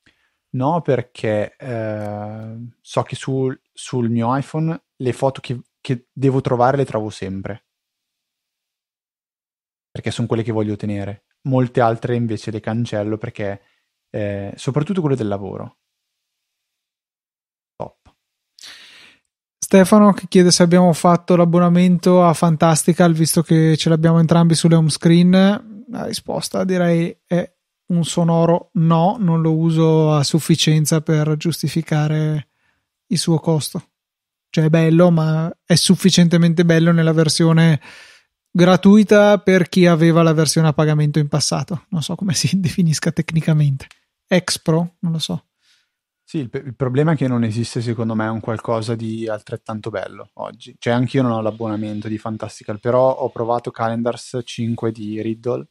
[0.52, 6.78] No, perché eh, so che sul, sul mio iPhone le foto che, che devo trovare
[6.78, 7.65] le trovo sempre
[9.96, 11.24] perché sono quelle che voglio tenere.
[11.44, 13.62] Molte altre invece le cancello perché,
[14.10, 15.78] eh, soprattutto quelle del lavoro.
[17.78, 18.14] Top.
[19.58, 24.76] Stefano che chiede se abbiamo fatto l'abbonamento a Fantastical visto che ce l'abbiamo entrambi sulle
[24.76, 25.86] home screen.
[25.90, 27.50] La risposta direi è
[27.94, 32.50] un sonoro no, non lo uso a sufficienza per giustificare
[33.08, 33.92] il suo costo.
[34.50, 37.80] Cioè è bello, ma è sufficientemente bello nella versione
[38.56, 41.88] gratuita per chi aveva la versione a pagamento in passato.
[41.90, 43.88] Non so come si definisca tecnicamente.
[44.28, 45.48] Expro, non lo so.
[46.24, 50.30] Sì, il, il, problema è che non esiste secondo me un qualcosa di altrettanto bello
[50.36, 50.74] oggi.
[50.80, 55.68] Cioè anch'io non ho l'abbonamento di Fantastical, però ho provato Calendars 5 di Riddle,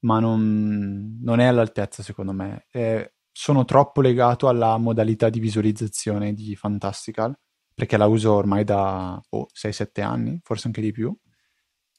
[0.00, 2.66] ma non, non è all'altezza secondo me.
[2.72, 7.36] Eh, sono troppo legato alla modalità di visualizzazione di Fantastical,
[7.72, 11.14] perché la uso ormai da oh, 6-7 anni, forse anche di più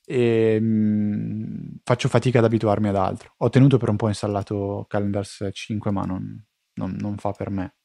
[0.05, 3.33] e mh, mm, faccio fatica ad abituarmi ad altro.
[3.37, 6.43] Ho tenuto per un po' installato Calendars 5, ma non,
[6.75, 7.75] non, non fa per me.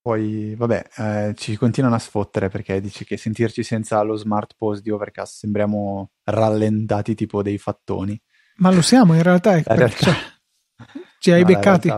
[0.00, 4.82] Poi, vabbè, eh, ci continuano a sfottere perché dici che sentirci senza lo smart pose
[4.82, 8.20] di Overcast sembriamo rallentati tipo dei fattoni.
[8.56, 9.96] Ma lo siamo in realtà, è realtà...
[9.96, 10.14] Cioè,
[11.18, 11.88] ci hai no, beccati.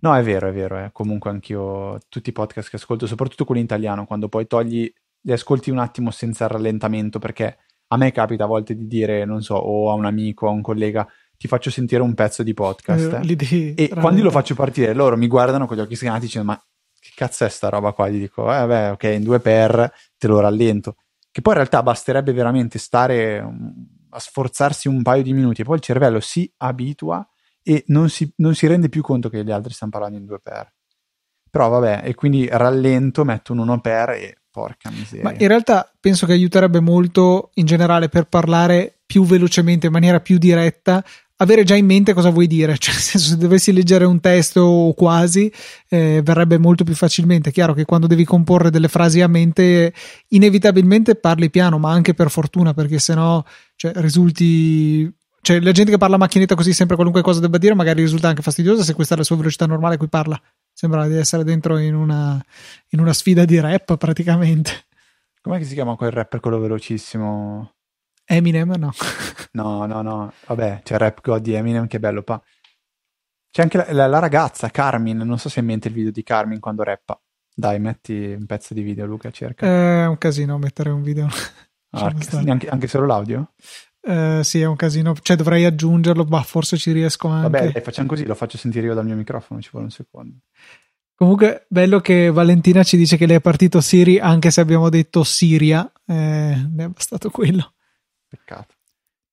[0.00, 0.78] No, è vero, è vero.
[0.78, 0.88] Eh.
[0.92, 4.90] Comunque anch'io, tutti i podcast che ascolto, soprattutto quelli in italiano, quando poi togli
[5.26, 7.58] li ascolti un attimo senza rallentamento perché
[7.88, 10.52] a me capita a volte di dire, non so, o a un amico, o a
[10.52, 11.06] un collega,
[11.36, 13.12] ti faccio sentire un pezzo di podcast.
[13.12, 13.20] Eh,
[13.76, 16.64] e quando lo faccio partire, loro mi guardano con gli occhi sgranati dicendo: Ma
[16.98, 18.08] che cazzo è sta roba qua?
[18.08, 20.96] Gli dico: Eh, beh, ok, in due per te lo rallento.
[21.30, 23.72] Che poi in realtà basterebbe veramente stare um,
[24.10, 27.28] a sforzarsi un paio di minuti e poi il cervello si abitua
[27.62, 30.40] e non si, non si rende più conto che gli altri stanno parlando in due
[30.40, 30.72] per.
[31.50, 35.22] Però vabbè, e quindi rallento, metto un 1 per e porca miseria.
[35.22, 40.20] Ma in realtà penso che aiuterebbe molto in generale per parlare più velocemente, in maniera
[40.20, 41.04] più diretta,
[41.36, 44.62] avere già in mente cosa vuoi dire, cioè nel senso se dovessi leggere un testo
[44.62, 45.52] o quasi
[45.90, 47.52] eh, verrebbe molto più facilmente.
[47.52, 49.92] Chiaro che quando devi comporre delle frasi a mente
[50.28, 53.44] inevitabilmente parli piano, ma anche per fortuna perché sennò
[53.74, 57.74] cioè, risulti cioè la gente che parla a macchinetta così sempre qualunque cosa debba dire
[57.76, 60.40] magari risulta anche fastidiosa se questa è la sua velocità normale a cui parla
[60.76, 62.38] sembra di essere dentro in una,
[62.90, 64.84] in una sfida di rap praticamente.
[65.40, 67.72] Com'è che si chiama quel rapper quello velocissimo?
[68.26, 68.92] Eminem no?
[69.52, 70.32] No no no.
[70.46, 72.42] Vabbè c'è Rap God di Eminem che bello pa.
[73.50, 76.10] C'è anche la, la, la ragazza Carmin non so se hai in mente il video
[76.10, 77.18] di Carmin quando rappa.
[77.54, 79.64] Dai metti un pezzo di video Luca cerca.
[79.66, 81.26] È un casino mettere un video.
[81.90, 82.12] Ah,
[82.44, 83.52] anche, anche solo l'audio?
[84.06, 85.16] Uh, sì, è un casino.
[85.20, 87.50] Cioè, dovrei aggiungerlo, ma forse ci riesco anche.
[87.50, 90.36] Vabbè, dai, facciamo così, lo faccio sentire io dal mio microfono, ci vuole un secondo.
[91.16, 95.24] Comunque, bello che Valentina ci dice che le è partito Siri, anche se abbiamo detto
[95.24, 95.90] Siria.
[96.06, 97.74] Eh, ne è bastato quello.
[98.28, 98.74] Peccato.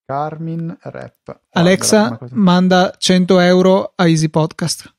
[0.06, 1.42] Carmin Rap.
[1.52, 2.36] Alexa cosa...
[2.36, 4.92] manda 100 euro a Easy Podcast.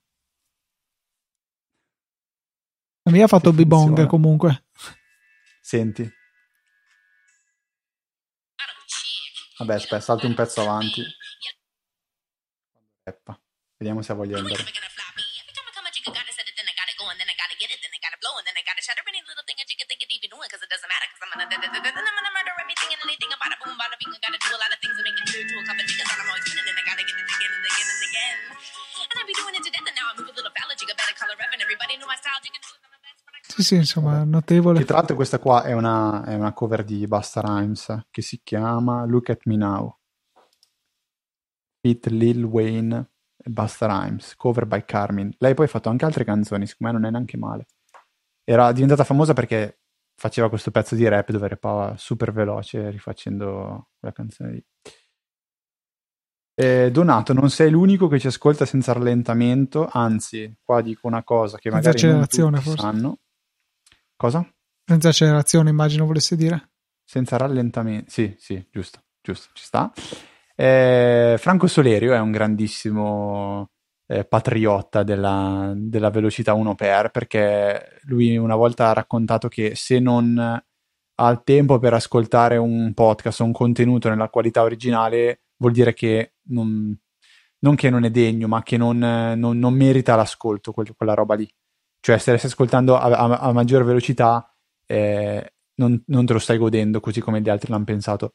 [3.03, 4.65] La mia ha fatto B-Bong comunque.
[5.61, 6.09] Senti.
[9.65, 11.03] Vabbè, aspetta, salto un pezzo avanti.
[13.03, 13.41] Reppa.
[13.79, 14.63] Vediamo se ha voglia di andare.
[33.55, 34.81] Sì, sì, insomma, notevole.
[34.81, 38.41] Che tra l'altro questa qua è una, è una cover di Basta Rhymes che si
[38.43, 39.97] chiama Look at Me Now.
[41.81, 45.33] Fit Lil Wayne e Basta Rhymes, cover by Carmin.
[45.39, 47.67] Lei poi ha fatto anche altre canzoni, secondo me non è neanche male.
[48.43, 49.83] Era diventata famosa perché
[50.17, 54.65] faceva questo pezzo di rap dove rappava super veloce rifacendo la canzone lì.
[56.57, 61.57] Eh, Donato, non sei l'unico che ci ascolta senza rallentamento, anzi, qua dico una cosa
[61.59, 62.77] che magari non tutti forse.
[62.77, 63.19] sanno.
[64.17, 64.47] Cosa?
[64.85, 66.73] Senza accelerazione, immagino volesse dire.
[67.05, 68.11] Senza rallentamento.
[68.11, 69.93] Sì, sì, giusto, giusto, ci sta.
[70.55, 73.71] Eh, Franco Solerio è un grandissimo
[74.07, 79.99] eh, patriotta della, della, velocità 1 per perché lui una volta ha raccontato che se
[79.99, 85.73] non ha il tempo per ascoltare un podcast o un contenuto nella qualità originale vuol
[85.73, 86.97] dire che non,
[87.61, 91.35] non che non è degno ma che non, non, non merita l'ascolto quel, quella roba
[91.35, 91.49] lì
[92.05, 96.59] cioè, se stai ascoltando a, a, a maggior velocità, eh, non, non, te lo stai
[96.59, 98.35] godendo così come gli altri l'hanno pensato.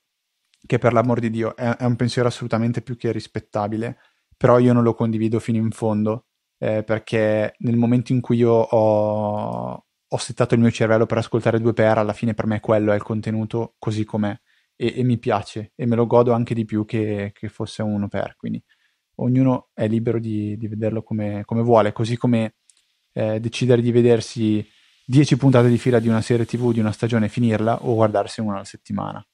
[0.66, 4.00] Che per l'amor di Dio è, è, un pensiero assolutamente più che rispettabile,
[4.36, 6.26] però io non lo condivido fino in fondo,
[6.58, 11.60] eh, perché nel momento in cui io ho, ho settato il mio cervello per ascoltare
[11.60, 14.36] due per, alla fine per me quello è il contenuto così com'è.
[14.76, 18.08] E, e mi piace e me lo godo anche di più che, che fosse uno
[18.08, 18.36] per.
[18.36, 18.64] Quindi
[19.18, 22.56] ognuno è libero di, di vederlo come, come vuole, così come
[23.20, 24.66] eh, decidere di vedersi
[25.06, 28.40] 10 puntate di fila di una serie tv di una stagione e finirla o guardarsi
[28.40, 29.26] una alla settimana.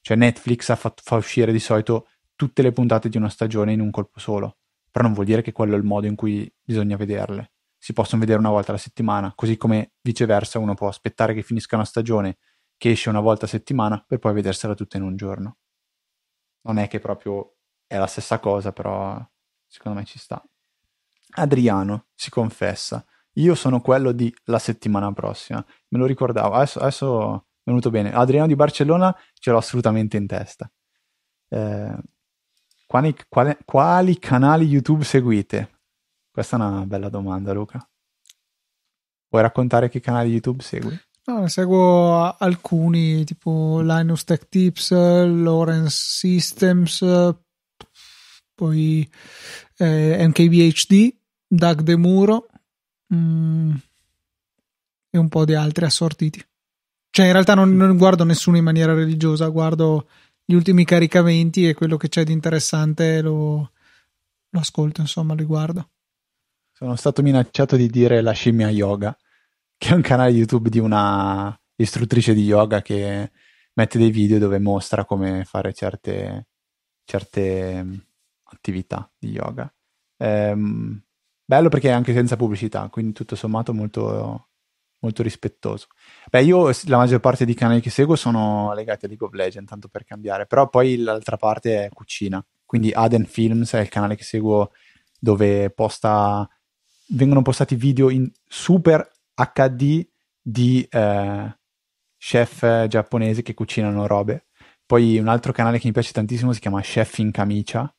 [0.00, 3.90] Cioè Netflix fatto, fa uscire di solito tutte le puntate di una stagione in un
[3.90, 4.58] colpo solo,
[4.90, 7.52] però non vuol dire che quello è il modo in cui bisogna vederle.
[7.76, 11.76] Si possono vedere una volta alla settimana, così come viceversa uno può aspettare che finisca
[11.76, 12.38] una stagione
[12.78, 15.58] che esce una volta a settimana per poi vedersela tutta in un giorno.
[16.62, 17.56] Non è che proprio
[17.86, 19.22] è la stessa cosa, però
[19.66, 20.42] secondo me ci sta.
[21.38, 23.04] Adriano si confessa
[23.36, 25.64] io sono quello di la settimana prossima.
[25.88, 28.12] Me lo ricordavo, adesso, adesso è venuto bene.
[28.12, 30.70] Adriano di Barcellona ce l'ho assolutamente in testa.
[31.48, 31.96] Eh,
[32.86, 35.80] quali, quali, quali canali YouTube seguite?
[36.30, 37.86] Questa è una bella domanda, Luca.
[39.28, 40.98] Vuoi raccontare che canali YouTube segui?
[41.24, 47.04] No, ne seguo alcuni, tipo Linus Tech Tips, Lawrence Systems,
[48.54, 49.10] poi
[49.78, 51.14] eh, MKBHD,
[51.48, 52.46] Doug De Muro,
[53.14, 53.74] mm,
[55.10, 56.44] e un po' di altri assortiti.
[57.10, 60.08] Cioè, in realtà non, non, guardo nessuno in maniera religiosa, guardo
[60.44, 63.70] gli ultimi caricamenti e quello che c'è di interessante lo,
[64.50, 65.88] lo ascolto, insomma, li guardo.
[66.72, 69.16] Sono stato minacciato di dire la scimmia yoga,
[69.78, 73.30] che è un canale YouTube di una istruttrice di yoga che
[73.72, 76.48] mette dei video dove mostra come fare certe,
[77.04, 78.04] certe
[78.44, 79.72] attività di yoga.
[80.18, 81.02] Ehm,
[81.46, 84.48] bello perché è anche senza pubblicità, quindi tutto sommato molto,
[84.98, 85.86] molto rispettoso.
[86.28, 89.70] Beh, io la maggior parte dei canali che seguo sono legati a League of Legends,
[89.70, 92.44] tanto per cambiare, però poi l'altra parte è cucina.
[92.64, 94.72] Quindi Aden Films è il canale che seguo
[95.18, 96.48] dove posta,
[97.10, 100.06] vengono postati video in super HD
[100.42, 101.58] di eh,
[102.18, 104.46] chef giapponesi che cucinano robe.
[104.84, 107.92] Poi un altro canale che mi piace tantissimo si chiama Chef in Camicia.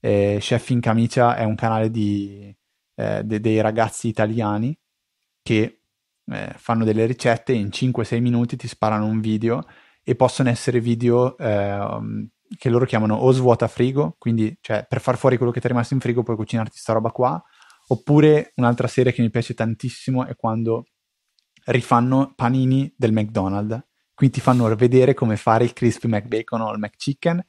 [0.00, 2.54] Eh, Chef in Camicia è un canale di,
[2.94, 4.76] eh, de- dei ragazzi italiani
[5.42, 5.80] che
[6.26, 9.64] eh, fanno delle ricette in 5-6 minuti ti sparano un video
[10.02, 15.16] e possono essere video eh, che loro chiamano o svuota frigo, quindi cioè, per far
[15.16, 17.42] fuori quello che ti è rimasto in frigo puoi cucinarti sta roba qua,
[17.88, 20.86] oppure un'altra serie che mi piace tantissimo è quando
[21.66, 23.82] rifanno panini del McDonald's,
[24.14, 27.44] quindi ti fanno vedere come fare il crispy McBacon o il McChicken,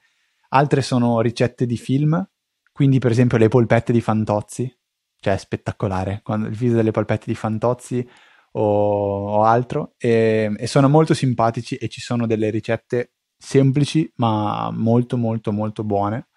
[0.50, 2.28] altre sono ricette di film,
[2.72, 4.74] quindi per esempio le polpette di Fantozzi,
[5.26, 8.08] cioè è spettacolare, quando, il video delle polpette di Fantozzi
[8.52, 14.70] o, o altro, e, e sono molto simpatici e ci sono delle ricette semplici ma
[14.72, 16.28] molto molto molto buone.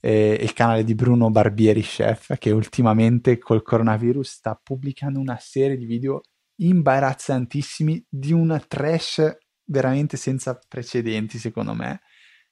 [0.00, 5.76] E il canale di Bruno Barbieri Chef che ultimamente col coronavirus sta pubblicando una serie
[5.76, 6.22] di video
[6.56, 12.00] imbarazzantissimi di una trash veramente senza precedenti secondo me.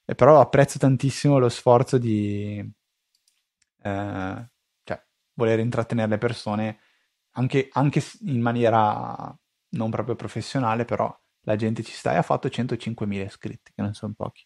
[0.05, 2.63] E però apprezzo tantissimo lo sforzo di
[3.83, 4.50] eh,
[5.41, 6.79] voler intrattenere le persone
[7.33, 9.37] anche, anche in maniera
[9.71, 13.95] non proprio professionale però la gente ci sta e ha fatto 105.000 iscritti, che non
[13.95, 14.45] sono pochi.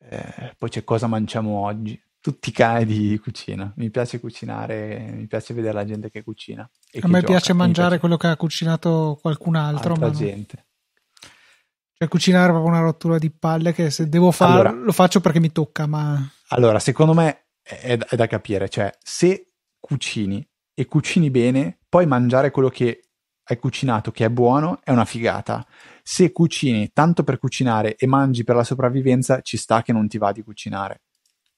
[0.00, 2.00] Eh, poi c'è cosa mangiamo oggi.
[2.20, 3.72] Tutti i canali di cucina.
[3.76, 6.62] Mi piace cucinare, mi piace vedere la gente che cucina.
[6.62, 7.32] a me gioca.
[7.32, 8.00] piace mangiare piace...
[8.00, 9.92] quello che ha cucinato qualcun altro.
[9.92, 10.66] Altra ma gente.
[11.92, 15.20] Cioè, cucinare è proprio una rottura di palle che se devo fare allora, lo faccio
[15.20, 16.28] perché mi tocca, ma...
[16.48, 18.68] Allora, secondo me è, è da capire.
[18.68, 19.47] Cioè, se
[19.80, 23.02] cucini e cucini bene, poi mangiare quello che
[23.50, 25.66] hai cucinato che è buono è una figata.
[26.02, 30.18] Se cucini tanto per cucinare e mangi per la sopravvivenza, ci sta che non ti
[30.18, 31.02] va di cucinare.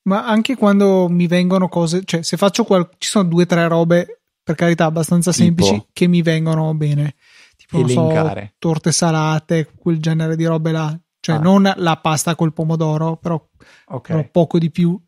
[0.03, 3.69] Ma anche quando mi vengono cose, cioè se faccio qual- ci sono due o tre
[3.69, 7.15] robe, per carità, abbastanza tipo, semplici che mi vengono bene.
[7.57, 8.13] Tipo, so,
[8.59, 10.99] torte salate, quel genere di robe là.
[11.21, 11.39] Cioè, ah.
[11.39, 13.35] non la pasta col pomodoro, però,
[13.89, 14.17] okay.
[14.17, 14.99] però poco di più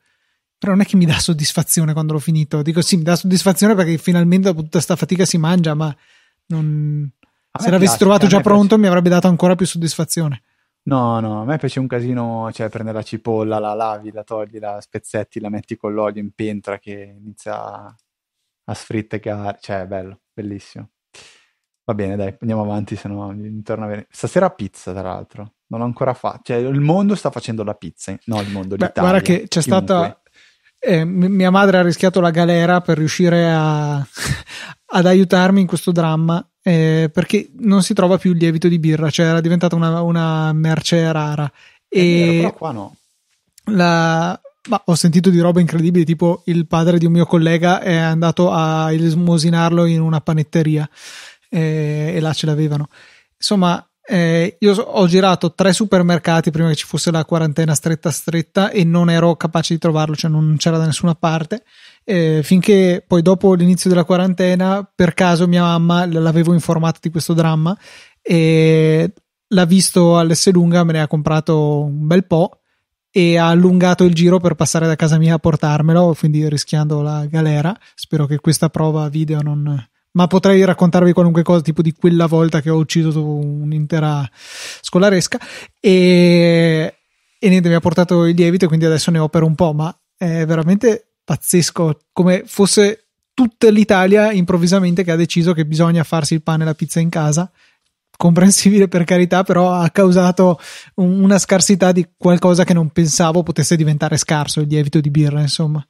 [0.62, 2.62] però non è che mi dà soddisfazione quando l'ho finito.
[2.62, 5.92] Dico sì, mi dà soddisfazione perché finalmente dopo tutta questa fatica si mangia, ma
[6.46, 7.10] non...
[7.58, 8.80] se l'avessi trovato già pronto piace...
[8.80, 10.40] mi avrebbe dato ancora più soddisfazione.
[10.84, 14.60] No, no, a me piace un casino, cioè prendere la cipolla, la lavi, la togli,
[14.60, 17.96] la spezzetti, la metti con l'olio in pentola che inizia
[18.64, 20.90] a, sfrittegare, cioè è bello, bellissimo.
[21.84, 24.06] Va bene, dai, andiamo avanti, se no mi torna a venire.
[24.12, 26.42] Stasera pizza, tra l'altro, non l'ho ancora fatto.
[26.44, 29.10] Cioè, il mondo sta facendo la pizza, no, il mondo, Beh, l'Italia.
[29.10, 29.62] Guarda che c'è chiunque.
[29.62, 30.21] stata...
[30.84, 33.96] Eh, mia madre ha rischiato la galera per riuscire a,
[34.86, 39.10] ad aiutarmi in questo dramma eh, perché non si trova più il lievito di birra,
[39.10, 41.50] cioè era diventata una, una merce rara.
[41.88, 42.96] E vero, qua no.
[43.66, 47.96] La, ma ho sentito di robe incredibili, tipo il padre di un mio collega è
[47.96, 50.88] andato a ilsmosinarlo in una panetteria
[51.48, 52.88] eh, e là ce l'avevano.
[53.36, 58.70] Insomma, eh, io ho girato tre supermercati prima che ci fosse la quarantena stretta stretta
[58.70, 61.62] e non ero capace di trovarlo, cioè non c'era da nessuna parte.
[62.04, 67.32] Eh, finché poi dopo l'inizio della quarantena, per caso mia mamma l'avevo informata di questo
[67.32, 67.76] dramma
[68.20, 69.12] e
[69.46, 72.58] l'ha visto all'Esselunga, me ne ha comprato un bel po'
[73.08, 77.26] e ha allungato il giro per passare da casa mia a portarmelo, quindi rischiando la
[77.26, 77.78] galera.
[77.94, 82.60] Spero che questa prova video non, ma potrei raccontarvi qualunque cosa, tipo di quella volta
[82.60, 84.28] che ho ucciso un'intera
[84.80, 85.38] scolaresca.
[85.80, 86.94] E,
[87.38, 89.94] e niente, mi ha portato il lievito, quindi adesso ne ho per un po', ma
[90.16, 96.42] è veramente pazzesco come fosse tutta l'Italia improvvisamente che ha deciso che bisogna farsi il
[96.42, 97.50] pane e la pizza in casa.
[98.14, 100.60] Comprensibile per carità, però ha causato
[100.96, 105.84] una scarsità di qualcosa che non pensavo potesse diventare scarso, il lievito di birra, insomma.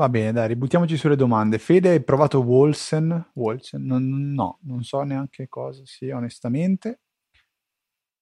[0.00, 1.58] Va bene, dai, ributtiamoci sulle domande.
[1.58, 3.30] Fede, hai provato Wolsen?
[3.34, 3.84] Wolsen?
[3.84, 7.00] Non, no, non so neanche cosa sia, onestamente.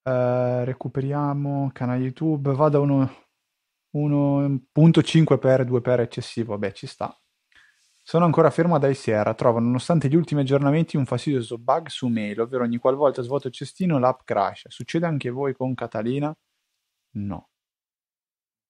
[0.02, 2.54] Uh, recuperiamo canale YouTube.
[2.54, 3.26] Vado a uno
[3.94, 6.52] 1.5 per 2 per eccessivo.
[6.52, 7.14] Vabbè, ci sta.
[8.02, 9.34] Sono ancora fermo ad Sierra.
[9.34, 13.52] Trovo, nonostante gli ultimi aggiornamenti, un fastidioso bug su mail, ovvero ogni qualvolta svuoto il
[13.52, 14.68] cestino l'app crash.
[14.68, 16.34] Succede anche voi con Catalina?
[17.16, 17.50] No.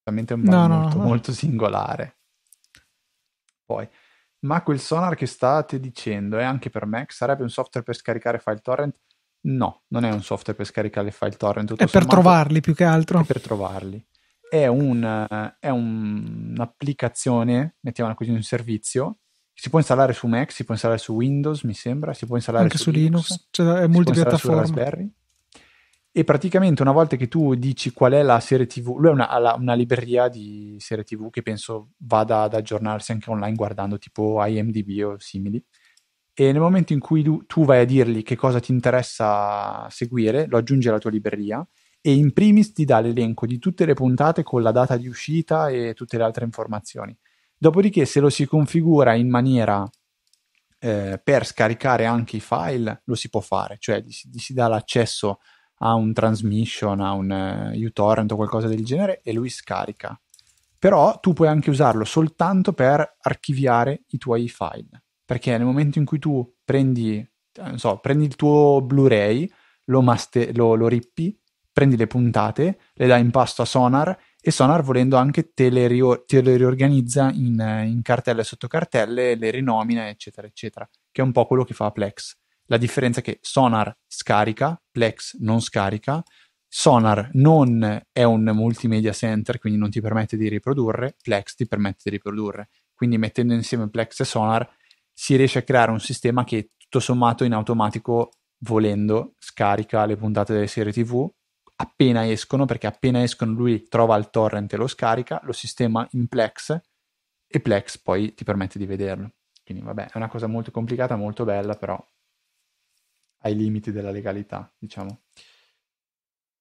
[0.03, 1.09] Veramente un bug no, molto, no, no.
[1.09, 2.16] molto singolare.
[3.67, 3.87] Poi,
[4.41, 7.13] ma quel sonar che state dicendo è anche per Mac?
[7.13, 8.97] Sarebbe un software per scaricare file torrent?
[9.49, 11.77] No, non è un software per scaricare file torrent.
[11.77, 13.21] È per trovarli più che altro.
[13.21, 14.03] È per trovarli.
[14.49, 15.27] è, un,
[15.59, 19.19] è un, un'applicazione, mettiamola così, un servizio
[19.59, 22.65] si può installare su Mac, si può installare su Windows, mi sembra, si può installare
[22.65, 25.15] anche su, su Linux, Linux cioè è multipiattaforma.
[26.19, 29.55] E praticamente una volta che tu dici qual è la serie TV, lui ha una,
[29.57, 35.05] una libreria di serie TV che penso vada ad aggiornarsi anche online guardando tipo IMDb
[35.05, 35.63] o simili.
[36.33, 40.47] E nel momento in cui tu, tu vai a dirgli che cosa ti interessa seguire,
[40.47, 41.63] lo aggiungi alla tua libreria
[42.01, 45.69] e in primis ti dà l'elenco di tutte le puntate con la data di uscita
[45.69, 47.15] e tutte le altre informazioni.
[47.59, 49.87] Dopodiché, se lo si configura in maniera
[50.79, 54.67] eh, per scaricare anche i file, lo si può fare, cioè gli gli si dà
[54.67, 55.41] l'accesso
[55.79, 60.19] a un transmission, a un uh, uTorrent o qualcosa del genere e lui scarica.
[60.79, 66.05] Però tu puoi anche usarlo soltanto per archiviare i tuoi file, perché nel momento in
[66.05, 67.27] cui tu prendi,
[67.75, 69.51] so, prendi il tuo Blu-ray,
[69.85, 71.39] lo, master- lo, lo rippi,
[71.73, 75.87] prendi le puntate, le dai in pasto a Sonar e Sonar volendo anche te le,
[75.87, 81.25] rio- te le riorganizza in, in, cartelle sotto cartelle, le rinomina eccetera eccetera, che è
[81.25, 82.35] un po' quello che fa Plex.
[82.67, 86.23] La differenza è che Sonar scarica, Plex non scarica,
[86.69, 92.01] Sonar non è un multimedia center, quindi non ti permette di riprodurre, Plex ti permette
[92.05, 92.69] di riprodurre.
[92.93, 94.69] Quindi mettendo insieme Plex e Sonar
[95.13, 100.53] si riesce a creare un sistema che tutto sommato in automatico volendo scarica le puntate
[100.53, 101.29] delle serie TV
[101.77, 106.27] appena escono, perché appena escono lui trova il torrent e lo scarica, lo sistema in
[106.27, 106.79] Plex
[107.47, 109.35] e Plex poi ti permette di vederlo.
[109.65, 112.03] Quindi vabbè, è una cosa molto complicata, molto bella, però
[113.39, 115.23] ai limiti della legalità, diciamo.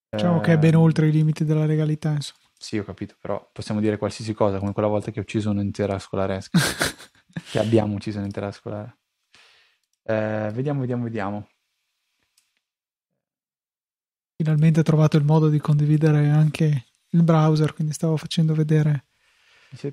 [0.08, 2.44] Diciamo eh, che è ben ehm, oltre i limiti della legalità, insomma.
[2.58, 5.98] Sì, ho capito, però possiamo dire qualsiasi cosa, come quella volta che ho ucciso un'intera
[5.98, 6.58] scolaresca.
[7.50, 8.96] che abbiamo ucciso un'intera scolaresca.
[10.02, 11.48] Eh, vediamo, vediamo, vediamo.
[14.36, 19.06] finalmente ho trovato il modo di condividere anche il browser, quindi stavo facendo vedere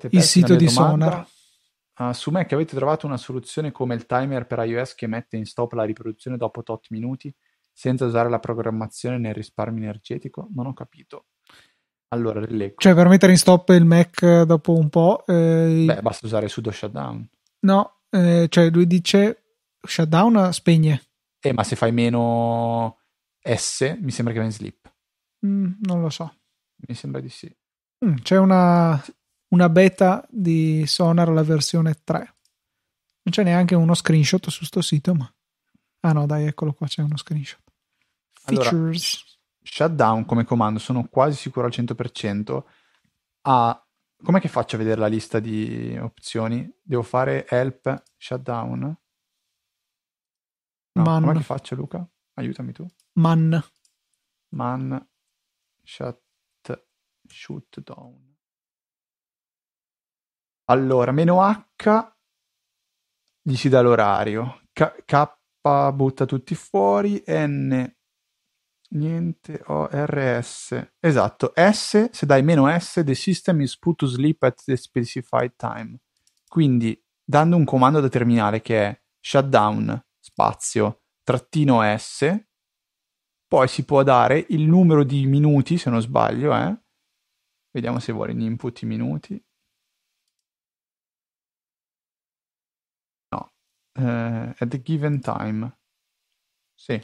[0.10, 1.10] il sito di domanda.
[1.10, 1.28] Sonar.
[1.98, 5.46] Uh, su Mac avete trovato una soluzione come il timer per iOS che mette in
[5.46, 7.34] stop la riproduzione dopo tot minuti
[7.72, 10.48] senza usare la programmazione nel risparmio energetico?
[10.54, 11.26] Non ho capito.
[12.10, 12.76] Allora, rileggo.
[12.78, 15.26] Cioè, per mettere in stop il Mac dopo un po'.
[15.26, 17.28] Eh, Beh, basta usare sudo shutdown.
[17.62, 19.44] No, eh, cioè lui dice
[19.82, 21.02] shutdown spegne.
[21.40, 23.00] Eh, ma se fai meno
[23.42, 24.94] S, mi sembra che va in sleep.
[25.46, 26.34] Mm, non lo so.
[26.88, 27.54] Mi sembra di sì.
[28.06, 29.02] Mm, c'è una,
[29.54, 32.18] una, beta di Sonar, la versione 3.
[32.18, 35.32] Non c'è neanche uno screenshot su sto sito, ma...
[36.02, 37.62] Ah no, dai, eccolo qua, c'è uno screenshot.
[38.32, 39.14] Features.
[39.16, 39.32] Allora,
[39.64, 42.64] shutdown come comando, sono quasi sicuro al 100%.
[43.44, 43.88] Ah,
[44.22, 46.70] com'è che faccio a vedere la lista di opzioni?
[46.82, 48.98] Devo fare help shutdown?
[50.96, 51.22] No, Man.
[51.22, 52.06] com'è che faccio Luca?
[52.34, 52.86] Aiutami tu.
[53.14, 53.64] Man.
[54.50, 55.08] Man
[55.84, 56.22] shut,
[57.28, 58.23] shoot down.
[60.66, 62.12] Allora, meno H
[63.42, 64.62] gli si dà l'orario.
[64.72, 67.24] K, K butta tutti fuori.
[67.28, 67.94] N
[68.92, 69.62] niente.
[69.68, 70.92] O R S.
[71.00, 71.54] Esatto.
[71.56, 76.00] S, se dai meno S, the system is put to sleep at the specified time.
[76.48, 82.52] Quindi, dando un comando da terminale che è shutdown spazio trattino S
[83.54, 86.76] poi si può dare il numero di minuti, se non sbaglio, eh?
[87.70, 89.40] Vediamo se vuole in input i minuti.
[94.00, 95.78] Uh, at the given time.
[96.74, 97.02] Sì.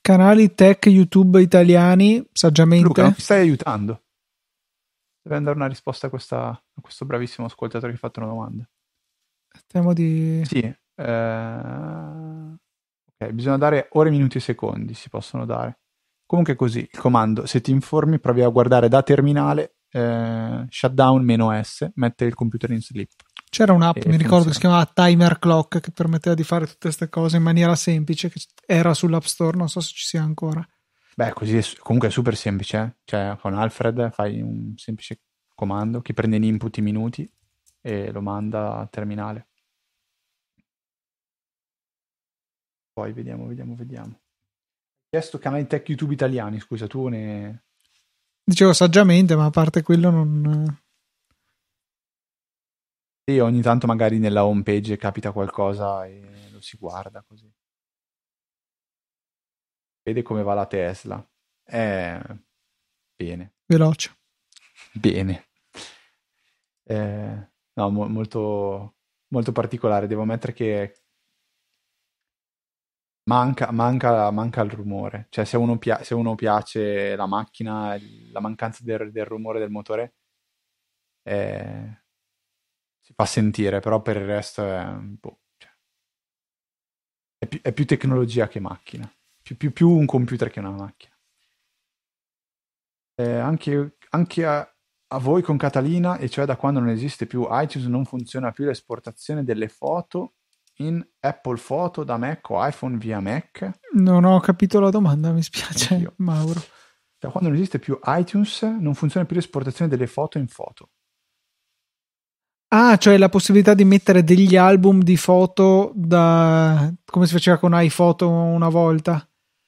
[0.00, 2.86] Canali tech YouTube italiani, saggiamente.
[2.86, 4.04] Luca, mi stai aiutando.
[5.22, 8.68] Deve andare una risposta a, questa, a questo bravissimo ascoltatore che ha fatto una domanda.
[9.66, 10.42] Temo di...
[10.44, 10.74] Sì.
[10.96, 12.56] Uh
[13.18, 15.78] Ok, bisogna dare ore, minuti e secondi, si possono dare.
[16.26, 22.26] Comunque così, il comando, se ti informi, provi a guardare da terminale, eh, shutdown-s, mette
[22.26, 23.10] il computer in sleep.
[23.56, 27.08] C'era un'app, mi ricordo, che si chiamava Timer Clock, che permetteva di fare tutte queste
[27.08, 30.62] cose in maniera semplice, che era sull'App Store, non so se ci sia ancora.
[31.14, 32.96] Beh, così è, comunque è super semplice, eh?
[33.04, 35.22] cioè con Alfred fai un semplice
[35.54, 37.26] comando che prende in input i minuti
[37.80, 39.46] e lo manda a terminale.
[42.92, 44.20] Poi vediamo, vediamo, vediamo.
[45.08, 47.64] Chiesto canali tech YouTube italiani, scusa, tu ne...
[48.44, 50.78] Dicevo saggiamente, ma a parte quello non...
[53.28, 57.52] Sì, ogni tanto magari nella home page capita qualcosa e lo si guarda così.
[60.02, 61.24] Vede come va la Tesla.
[61.64, 62.20] Eh,
[63.16, 63.54] bene.
[63.66, 64.16] Veloce.
[64.94, 65.46] Bene.
[66.88, 68.96] Eh, no, mo- molto,
[69.28, 70.06] molto particolare.
[70.06, 70.92] Devo ammettere che
[73.28, 75.26] Manca, manca, manca il rumore.
[75.30, 77.96] Cioè, se uno, pia- se uno piace la macchina,
[78.32, 80.14] la mancanza del, del rumore del motore
[81.24, 81.96] eh,
[83.06, 85.70] si fa sentire, però per il resto è, boh, cioè,
[87.38, 89.08] è, più, è più, tecnologia che macchina.
[89.40, 91.16] Più, più, più, un computer che una macchina.
[93.14, 94.76] Eh, anche, anche a,
[95.06, 98.64] a voi con Catalina, e cioè da quando non esiste più iTunes, non funziona più
[98.64, 100.34] l'esportazione delle foto
[100.78, 103.70] in Apple Photo da Mac o iPhone via Mac?
[103.92, 106.12] Non ho capito la domanda, mi spiace.
[106.16, 106.60] Mauro.
[107.20, 110.90] Da quando non esiste più iTunes, non funziona più l'esportazione delle foto in foto.
[112.68, 117.72] Ah, cioè la possibilità di mettere degli album di foto da come si faceva con
[117.74, 119.26] iPhoto una volta.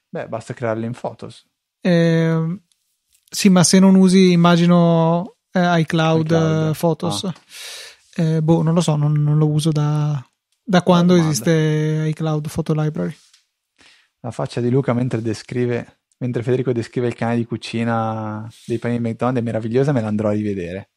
[0.09, 1.47] Beh, basta crearli in Photos.
[1.81, 2.61] Eh,
[3.31, 6.77] sì, ma se non usi, immagino eh, iCloud, iCloud.
[6.77, 7.25] Photos.
[7.25, 7.35] Ah.
[8.17, 10.21] Eh, boh, non lo so, non, non lo uso da,
[10.61, 13.15] da quando esiste iCloud Photo Library?
[14.21, 18.99] La faccia di Luca mentre descrive, mentre Federico descrive il canale di cucina dei panini
[18.99, 20.91] McDonald's è meravigliosa, me l'andrò a rivedere.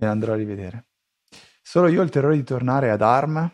[0.00, 0.86] Me l'andrò a rivedere.
[1.62, 3.50] Solo io ho il terrore di tornare ad ARM.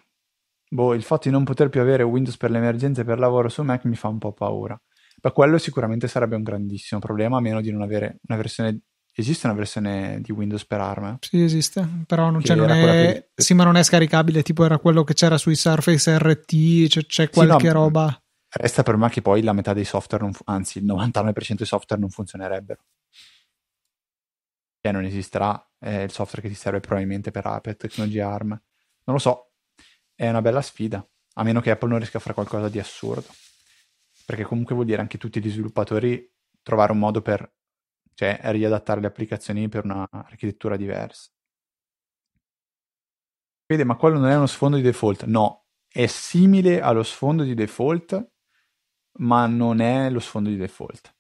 [0.69, 3.63] Boh, il fatto di non poter più avere Windows per le emergenze per lavoro su
[3.63, 4.81] Mac mi fa un po' paura.
[5.23, 8.81] Ma quello sicuramente sarebbe un grandissimo problema, a meno di non avere una versione
[9.19, 11.17] Esiste una versione di Windows per ARM?
[11.21, 13.31] Sì, esiste, però non, c'è, non è...
[13.35, 13.43] Che...
[13.43, 17.31] Sì, ma non è scaricabile, tipo era quello che c'era sui Surface RT, cioè, c'è
[17.31, 18.23] qualche sì, no, roba.
[18.51, 21.99] Resta per me che poi la metà dei software, non, anzi il 99% dei software
[21.99, 22.79] non funzionerebbero.
[24.87, 28.51] Cioè non esisterà eh, il software che ti serve probabilmente per, per tecnologia ARM.
[28.51, 29.55] Non lo so,
[30.15, 33.27] è una bella sfida, a meno che Apple non riesca a fare qualcosa di assurdo.
[34.25, 36.33] Perché comunque vuol dire anche tutti gli sviluppatori
[36.63, 37.53] trovare un modo per
[38.15, 41.33] cioè riadattare le applicazioni per una architettura diversa.
[43.67, 45.25] Vede, ma quello non è uno sfondo di default.
[45.25, 48.31] No, è simile allo sfondo di default,
[49.19, 51.16] ma non è lo sfondo di default.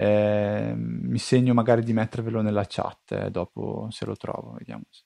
[0.00, 5.02] Eh, mi segno magari di mettervelo nella chat eh, dopo se lo trovo, vediamo se...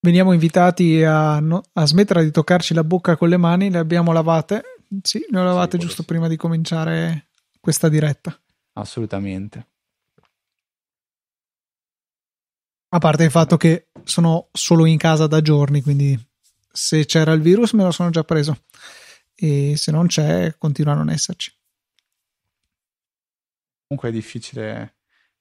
[0.00, 4.10] Veniamo invitati a, no, a, smettere di toccarci la bocca con le mani, le abbiamo
[4.10, 4.62] lavate
[5.02, 6.08] sì, ne eravate sì, giusto sì.
[6.08, 7.28] prima di cominciare
[7.60, 8.36] questa diretta.
[8.72, 9.66] Assolutamente.
[12.88, 16.18] A parte il fatto che sono solo in casa da giorni, quindi
[16.72, 18.62] se c'era il virus me lo sono già preso
[19.40, 21.56] e se non c'è continua a non esserci.
[23.86, 24.96] Comunque è difficile,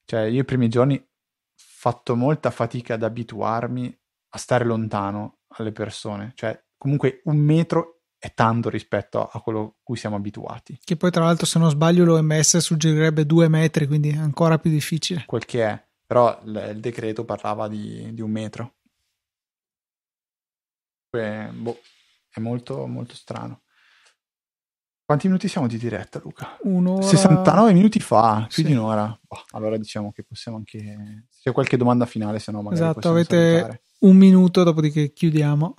[0.06, 1.08] cioè io i primi giorni ho
[1.56, 8.34] fatto molta fatica ad abituarmi a stare lontano alle persone, cioè comunque un metro è
[8.34, 10.80] tanto rispetto a quello a cui siamo abituati.
[10.84, 14.72] Che poi, tra l'altro, se non sbaglio, l'OMS suggerirebbe due metri, quindi è ancora più
[14.72, 15.24] difficile.
[15.26, 18.76] Quel che è, però il, decreto parlava di, di un metro.
[21.10, 21.80] Beh, boh,
[22.30, 23.62] è molto, molto strano.
[25.08, 26.58] Quanti minuti siamo di diretta, Luca?
[26.64, 27.02] Un'ora...
[27.02, 28.64] 69 minuti fa, più sì.
[28.66, 29.18] di un'ora.
[29.22, 31.28] Boh, allora diciamo che possiamo anche...
[31.30, 33.82] Se c'è qualche domanda finale, se no magari Esatto, avete salutare.
[34.00, 35.76] un minuto, dopodiché chiudiamo.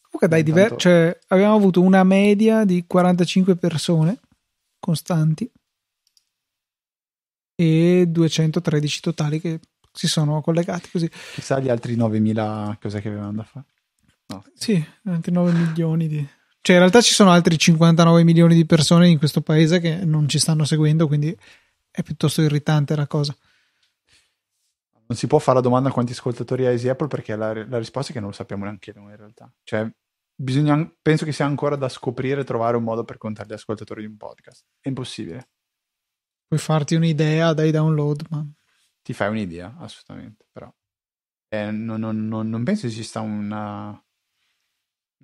[0.00, 4.18] Comunque dai, diver- cioè, abbiamo avuto una media di 45 persone
[4.78, 5.52] costanti
[7.54, 9.60] e 213 totali che
[9.92, 11.10] si sono collegati così.
[11.34, 13.66] Chissà gli altri 9000 cos'è che avevano da fare.
[14.28, 14.42] No.
[14.54, 16.28] Sì, altri 9 milioni di...
[16.60, 20.28] Cioè in realtà ci sono altri 59 milioni di persone in questo paese che non
[20.28, 21.36] ci stanno seguendo, quindi
[21.90, 23.36] è piuttosto irritante la cosa.
[25.06, 27.78] Non si può fare la domanda a quanti ascoltatori ha Easy Apple perché la, la
[27.78, 29.50] risposta è che non lo sappiamo neanche noi in realtà.
[29.62, 29.90] Cioè,
[30.34, 34.02] bisogna, penso che sia ancora da scoprire e trovare un modo per contare gli ascoltatori
[34.02, 34.64] di un podcast.
[34.78, 35.48] È impossibile.
[36.46, 38.46] Puoi farti un'idea dai download, ma...
[39.02, 40.72] Ti fai un'idea, assolutamente, però...
[41.48, 43.98] Eh, non, non, non, non, penso esista una,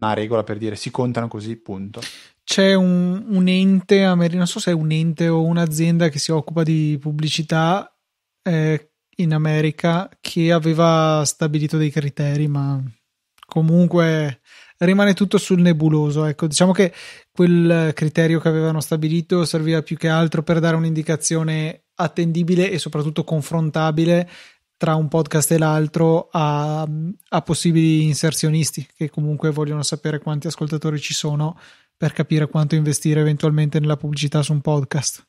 [0.04, 2.00] una regola per dire si contano così, punto.
[2.44, 6.62] C'è un, un ente, non so se è un ente o un'azienda che si occupa
[6.62, 7.90] di pubblicità
[8.42, 12.82] eh, in America che aveva stabilito dei criteri, ma
[13.46, 14.40] comunque
[14.78, 16.24] rimane tutto sul nebuloso.
[16.24, 16.92] Ecco, diciamo che
[17.32, 23.24] quel criterio che avevano stabilito serviva più che altro per dare un'indicazione attendibile e soprattutto
[23.24, 24.28] confrontabile
[24.84, 31.00] tra un podcast e l'altro a, a possibili inserzionisti che comunque vogliono sapere quanti ascoltatori
[31.00, 31.58] ci sono
[31.96, 35.26] per capire quanto investire eventualmente nella pubblicità su un podcast.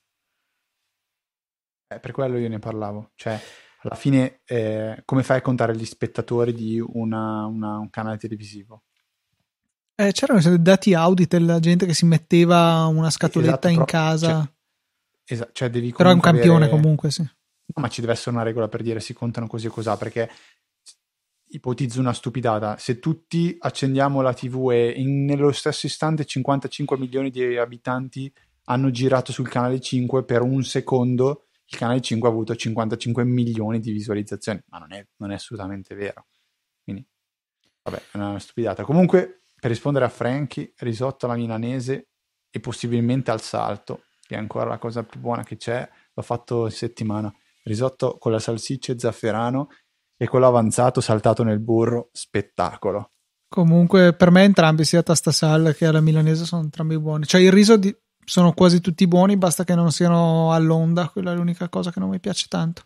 [1.87, 3.39] Eh, per quello io ne parlavo, cioè
[3.83, 8.83] alla fine eh, come fai a contare gli spettatori di una, una, un canale televisivo?
[9.95, 14.27] Eh, c'erano dati audit della gente che si metteva una scatoletta esatto, in casa.
[14.27, 16.71] Cioè, esatto, cioè devi però è un campione avere...
[16.71, 17.25] comunque, sì.
[17.67, 20.29] No, ma ci deve essere una regola per dire si contano così o così, perché
[21.47, 27.29] ipotizzo una stupidata, se tutti accendiamo la TV e in, nello stesso istante 55 milioni
[27.29, 28.31] di abitanti
[28.65, 33.79] hanno girato sul canale 5 per un secondo, il canale 5 ha avuto 55 milioni
[33.79, 36.27] di visualizzazioni, ma non è, non è assolutamente vero.
[36.83, 37.05] Quindi,
[37.83, 38.83] vabbè, è una stupidata.
[38.83, 42.09] Comunque, per rispondere a Frankie, risotto alla milanese
[42.49, 46.69] e possibilmente al salto, che è ancora la cosa più buona che c'è, l'ho fatto
[46.69, 47.33] settimana.
[47.65, 49.69] Risotto con la salsiccia e zafferano
[50.15, 53.11] e quello avanzato saltato nel burro, spettacolo.
[53.47, 57.25] Comunque, per me entrambi, sia Tasta Sal che alla milanese, sono entrambi buoni.
[57.25, 57.95] Cioè, il riso di...
[58.23, 62.09] sono quasi tutti buoni, basta che non siano all'onda, quella è l'unica cosa che non
[62.09, 62.83] mi piace tanto.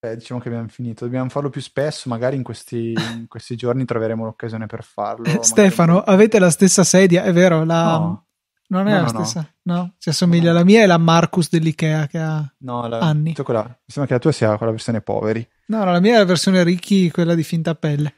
[0.00, 1.04] Beh, diciamo che abbiamo finito.
[1.04, 5.24] Dobbiamo farlo più spesso, magari in questi, in questi giorni troveremo l'occasione per farlo.
[5.44, 6.14] Stefano, magari...
[6.14, 7.64] avete la stessa sedia, è vero?
[7.64, 7.98] La...
[7.98, 8.26] No.
[8.70, 9.74] Non è no, la no, stessa, no.
[9.74, 9.94] no.
[9.98, 10.52] si assomiglia.
[10.52, 13.34] La mia è la Marcus dell'Ikea che ha no, la, anni.
[13.34, 15.48] Quella, mi sembra che la tua sia quella versione poveri.
[15.66, 18.14] No, la mia è la versione ricchi, quella di finta pelle.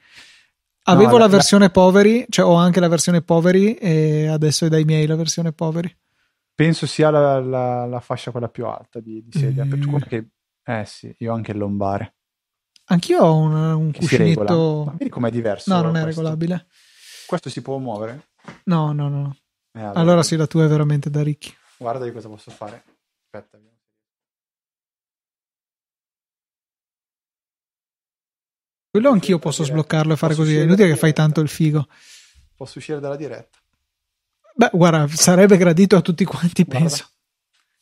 [0.85, 4.85] Avevo la, la, versione poveri, cioè ho anche la versione poveri e adesso è dai
[4.85, 5.95] miei la versione poveri.
[6.55, 9.65] Penso sia la, la fascia quella più alta di, di sedia.
[9.65, 9.91] Mm.
[9.91, 10.29] Perché,
[10.65, 12.17] eh sì, io ho anche il lombare.
[12.87, 14.93] Anch'io ho un, un cuscinetto.
[14.99, 15.73] Vedi com'è diverso?
[15.73, 16.67] No, non è regolabile.
[17.27, 18.29] Questo si può muovere?
[18.65, 19.37] No, no, no.
[19.75, 21.55] Eh, allora, allora sì, la tua è veramente da ricchi.
[21.79, 22.85] Guarda di cosa posso fare.
[23.25, 23.59] Aspetta.
[28.91, 30.55] Quello anch'io posso sbloccarlo e fare così.
[30.55, 31.89] È inutile che fai tanto il figo.
[32.55, 33.59] Posso uscire dalla diretta.
[34.55, 36.79] Beh, guarda, sarebbe gradito a tutti quanti, guarda.
[36.79, 37.11] penso.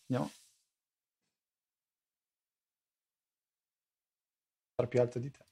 [0.07, 0.31] Andiamo.
[4.87, 5.50] più alto di te.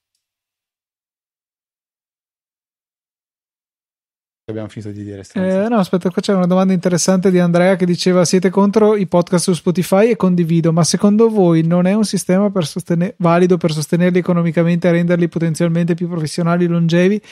[4.51, 5.25] Abbiamo finito di dire.
[5.35, 9.07] Eh, no, aspetta, qua c'è una domanda interessante di Andrea che diceva: Siete contro i
[9.07, 10.11] podcast su Spotify?
[10.11, 14.89] E condivido, ma secondo voi non è un sistema per sostener- valido per sostenerli economicamente
[14.89, 17.23] e renderli potenzialmente più professionali e longevi?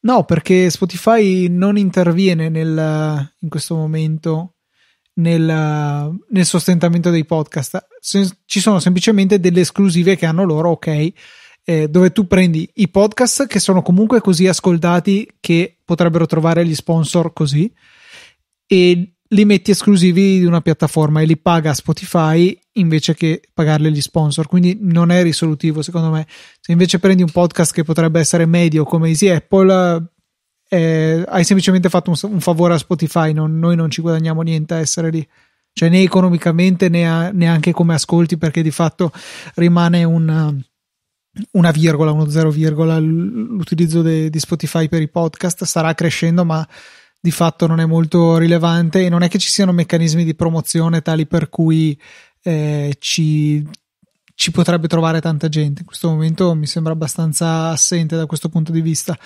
[0.00, 4.56] No, perché Spotify non interviene nel, in questo momento
[5.14, 7.86] nel, nel sostentamento dei podcast.
[8.00, 11.12] ci sono semplicemente delle esclusive che hanno loro, ok
[11.64, 16.74] eh, dove tu prendi i podcast che sono comunque così ascoltati che potrebbero trovare gli
[16.74, 17.72] sponsor così
[18.66, 24.00] e li metti esclusivi di una piattaforma e li paga Spotify invece che pagarli gli
[24.00, 24.46] sponsor.
[24.46, 26.26] Quindi non è risolutivo, secondo me.
[26.60, 30.06] Se invece prendi un podcast che potrebbe essere medio come Easy Apple,
[30.68, 33.32] eh, hai semplicemente fatto un, un favore a Spotify.
[33.32, 35.26] Non, noi non ci guadagniamo niente a essere lì.
[35.72, 39.10] Cioè, né economicamente né a, neanche come ascolti, perché di fatto
[39.54, 40.62] rimane un
[41.52, 46.66] una virgola, uno zero virgola l'utilizzo de, di Spotify per i podcast starà crescendo, ma
[47.20, 51.00] di fatto non è molto rilevante e non è che ci siano meccanismi di promozione
[51.00, 51.98] tali per cui
[52.42, 53.66] eh, ci,
[54.34, 55.80] ci potrebbe trovare tanta gente.
[55.80, 59.18] In questo momento mi sembra abbastanza assente da questo punto di vista.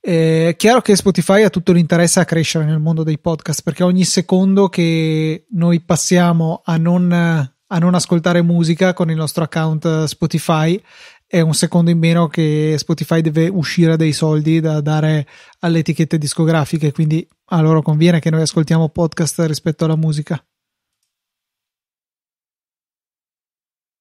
[0.00, 4.04] È chiaro che Spotify ha tutto l'interesse a crescere nel mondo dei podcast perché ogni
[4.04, 10.80] secondo che noi passiamo a non, a non ascoltare musica con il nostro account Spotify
[11.26, 15.26] è un secondo in meno che Spotify deve uscire dei soldi da dare
[15.60, 20.42] alle etichette discografiche, quindi a loro conviene che noi ascoltiamo podcast rispetto alla musica.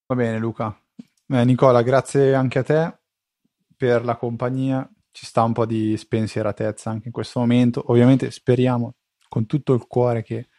[0.07, 0.79] Va bene Luca.
[1.27, 2.97] Eh, Nicola, grazie anche a te
[3.75, 4.87] per la compagnia.
[5.11, 7.83] Ci sta un po' di spensieratezza anche in questo momento.
[7.87, 8.93] Ovviamente speriamo
[9.27, 10.49] con tutto il cuore che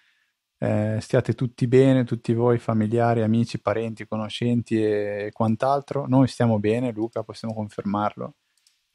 [0.59, 6.07] eh, stiate tutti bene, tutti voi, familiari, amici, parenti, conoscenti e quant'altro.
[6.07, 8.35] Noi stiamo bene, Luca, possiamo confermarlo.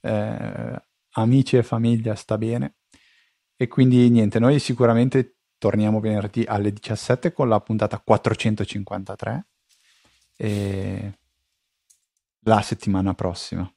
[0.02, 0.82] Eh,
[1.12, 2.76] amici e famiglia sta bene.
[3.56, 9.48] E quindi niente, noi sicuramente torniamo venerdì alle 17 con la puntata 453
[10.38, 11.20] e
[12.40, 13.72] la settimana prossima.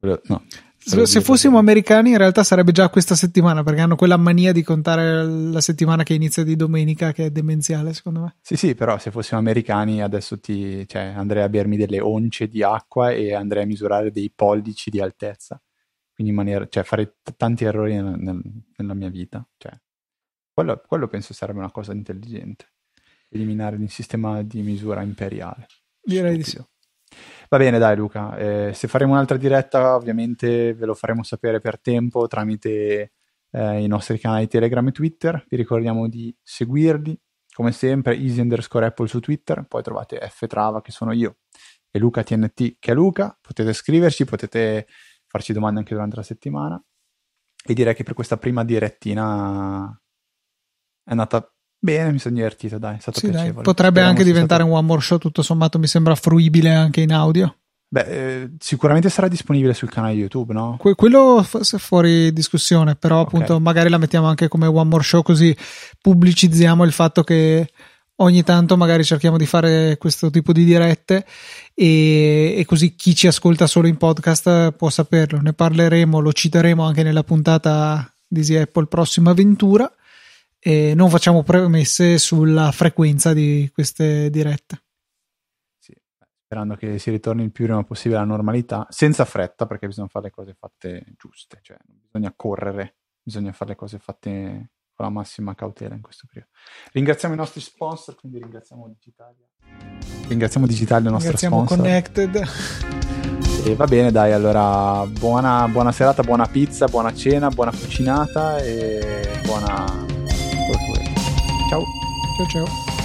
[0.00, 0.44] No,
[0.86, 5.24] se fossimo americani, in realtà sarebbe già questa settimana perché hanno quella mania di contare
[5.24, 8.36] la settimana che inizia di domenica, che è demenziale, secondo me.
[8.40, 12.62] Sì, sì, però se fossimo americani, adesso ti, cioè, andrei a bermi delle once di
[12.62, 15.60] acqua e andrei a misurare dei pollici di altezza.
[16.14, 18.40] Quindi in maniera, cioè, fare t- tanti errori nel, nel,
[18.76, 19.46] nella mia vita.
[19.56, 19.72] Cioè,
[20.52, 22.66] quello, quello penso sarebbe una cosa intelligente.
[23.28, 25.66] Eliminare il sistema di misura imperiale.
[26.00, 26.62] Direi Stupido.
[26.62, 26.74] di sì.
[27.48, 31.80] Va bene, dai Luca, eh, se faremo un'altra diretta ovviamente ve lo faremo sapere per
[31.80, 33.12] tempo tramite
[33.50, 35.44] eh, i nostri canali Telegram e Twitter.
[35.48, 37.18] Vi ricordiamo di seguirli,
[37.54, 41.36] come sempre, easy underscore Apple su Twitter, poi trovate F Trava che sono io
[41.90, 43.36] e Luca TNT che è Luca.
[43.40, 44.86] Potete scriverci, potete
[45.26, 46.82] farci domande anche durante la settimana.
[47.68, 50.00] E direi che per questa prima direttina
[51.04, 51.50] è andata
[51.86, 53.54] Bene, mi sono divertito, dai, è stato sì, piacevole.
[53.54, 54.74] Dai, potrebbe Speriamo anche diventare stato...
[54.74, 57.54] un one more show, tutto sommato mi sembra fruibile anche in audio.
[57.88, 60.78] Beh, eh, sicuramente sarà disponibile sul canale YouTube, no?
[60.80, 63.26] Que- quello f- fuori discussione, però okay.
[63.26, 65.56] appunto magari la mettiamo anche come one more show così
[66.00, 67.70] pubblicizziamo il fatto che
[68.16, 71.24] ogni tanto magari cerchiamo di fare questo tipo di dirette
[71.72, 75.40] e, e, così chi ci ascolta solo in podcast può saperlo.
[75.40, 79.88] Ne parleremo, lo citeremo anche nella puntata di Easy Apple prossima avventura
[80.66, 84.80] e non facciamo premesse sulla frequenza di queste dirette
[86.46, 90.26] sperando che si ritorni il più prima possibile alla normalità, senza fretta, perché bisogna fare
[90.26, 95.10] le cose fatte giuste, cioè non bisogna correre, bisogna fare le cose fatte con la
[95.10, 96.52] massima cautela in questo periodo.
[96.92, 99.44] Ringraziamo i nostri sponsor, quindi ringraziamo Digitalia.
[100.28, 101.78] Ringraziamo Digitalia, il nostro sponsor.
[101.78, 102.42] Connected.
[103.64, 109.40] E va bene, dai, allora buona, buona serata, buona pizza, buona cena, buona cucinata e
[109.44, 110.05] buona...
[111.68, 111.86] Ciao.
[112.36, 112.95] Ciao ciao.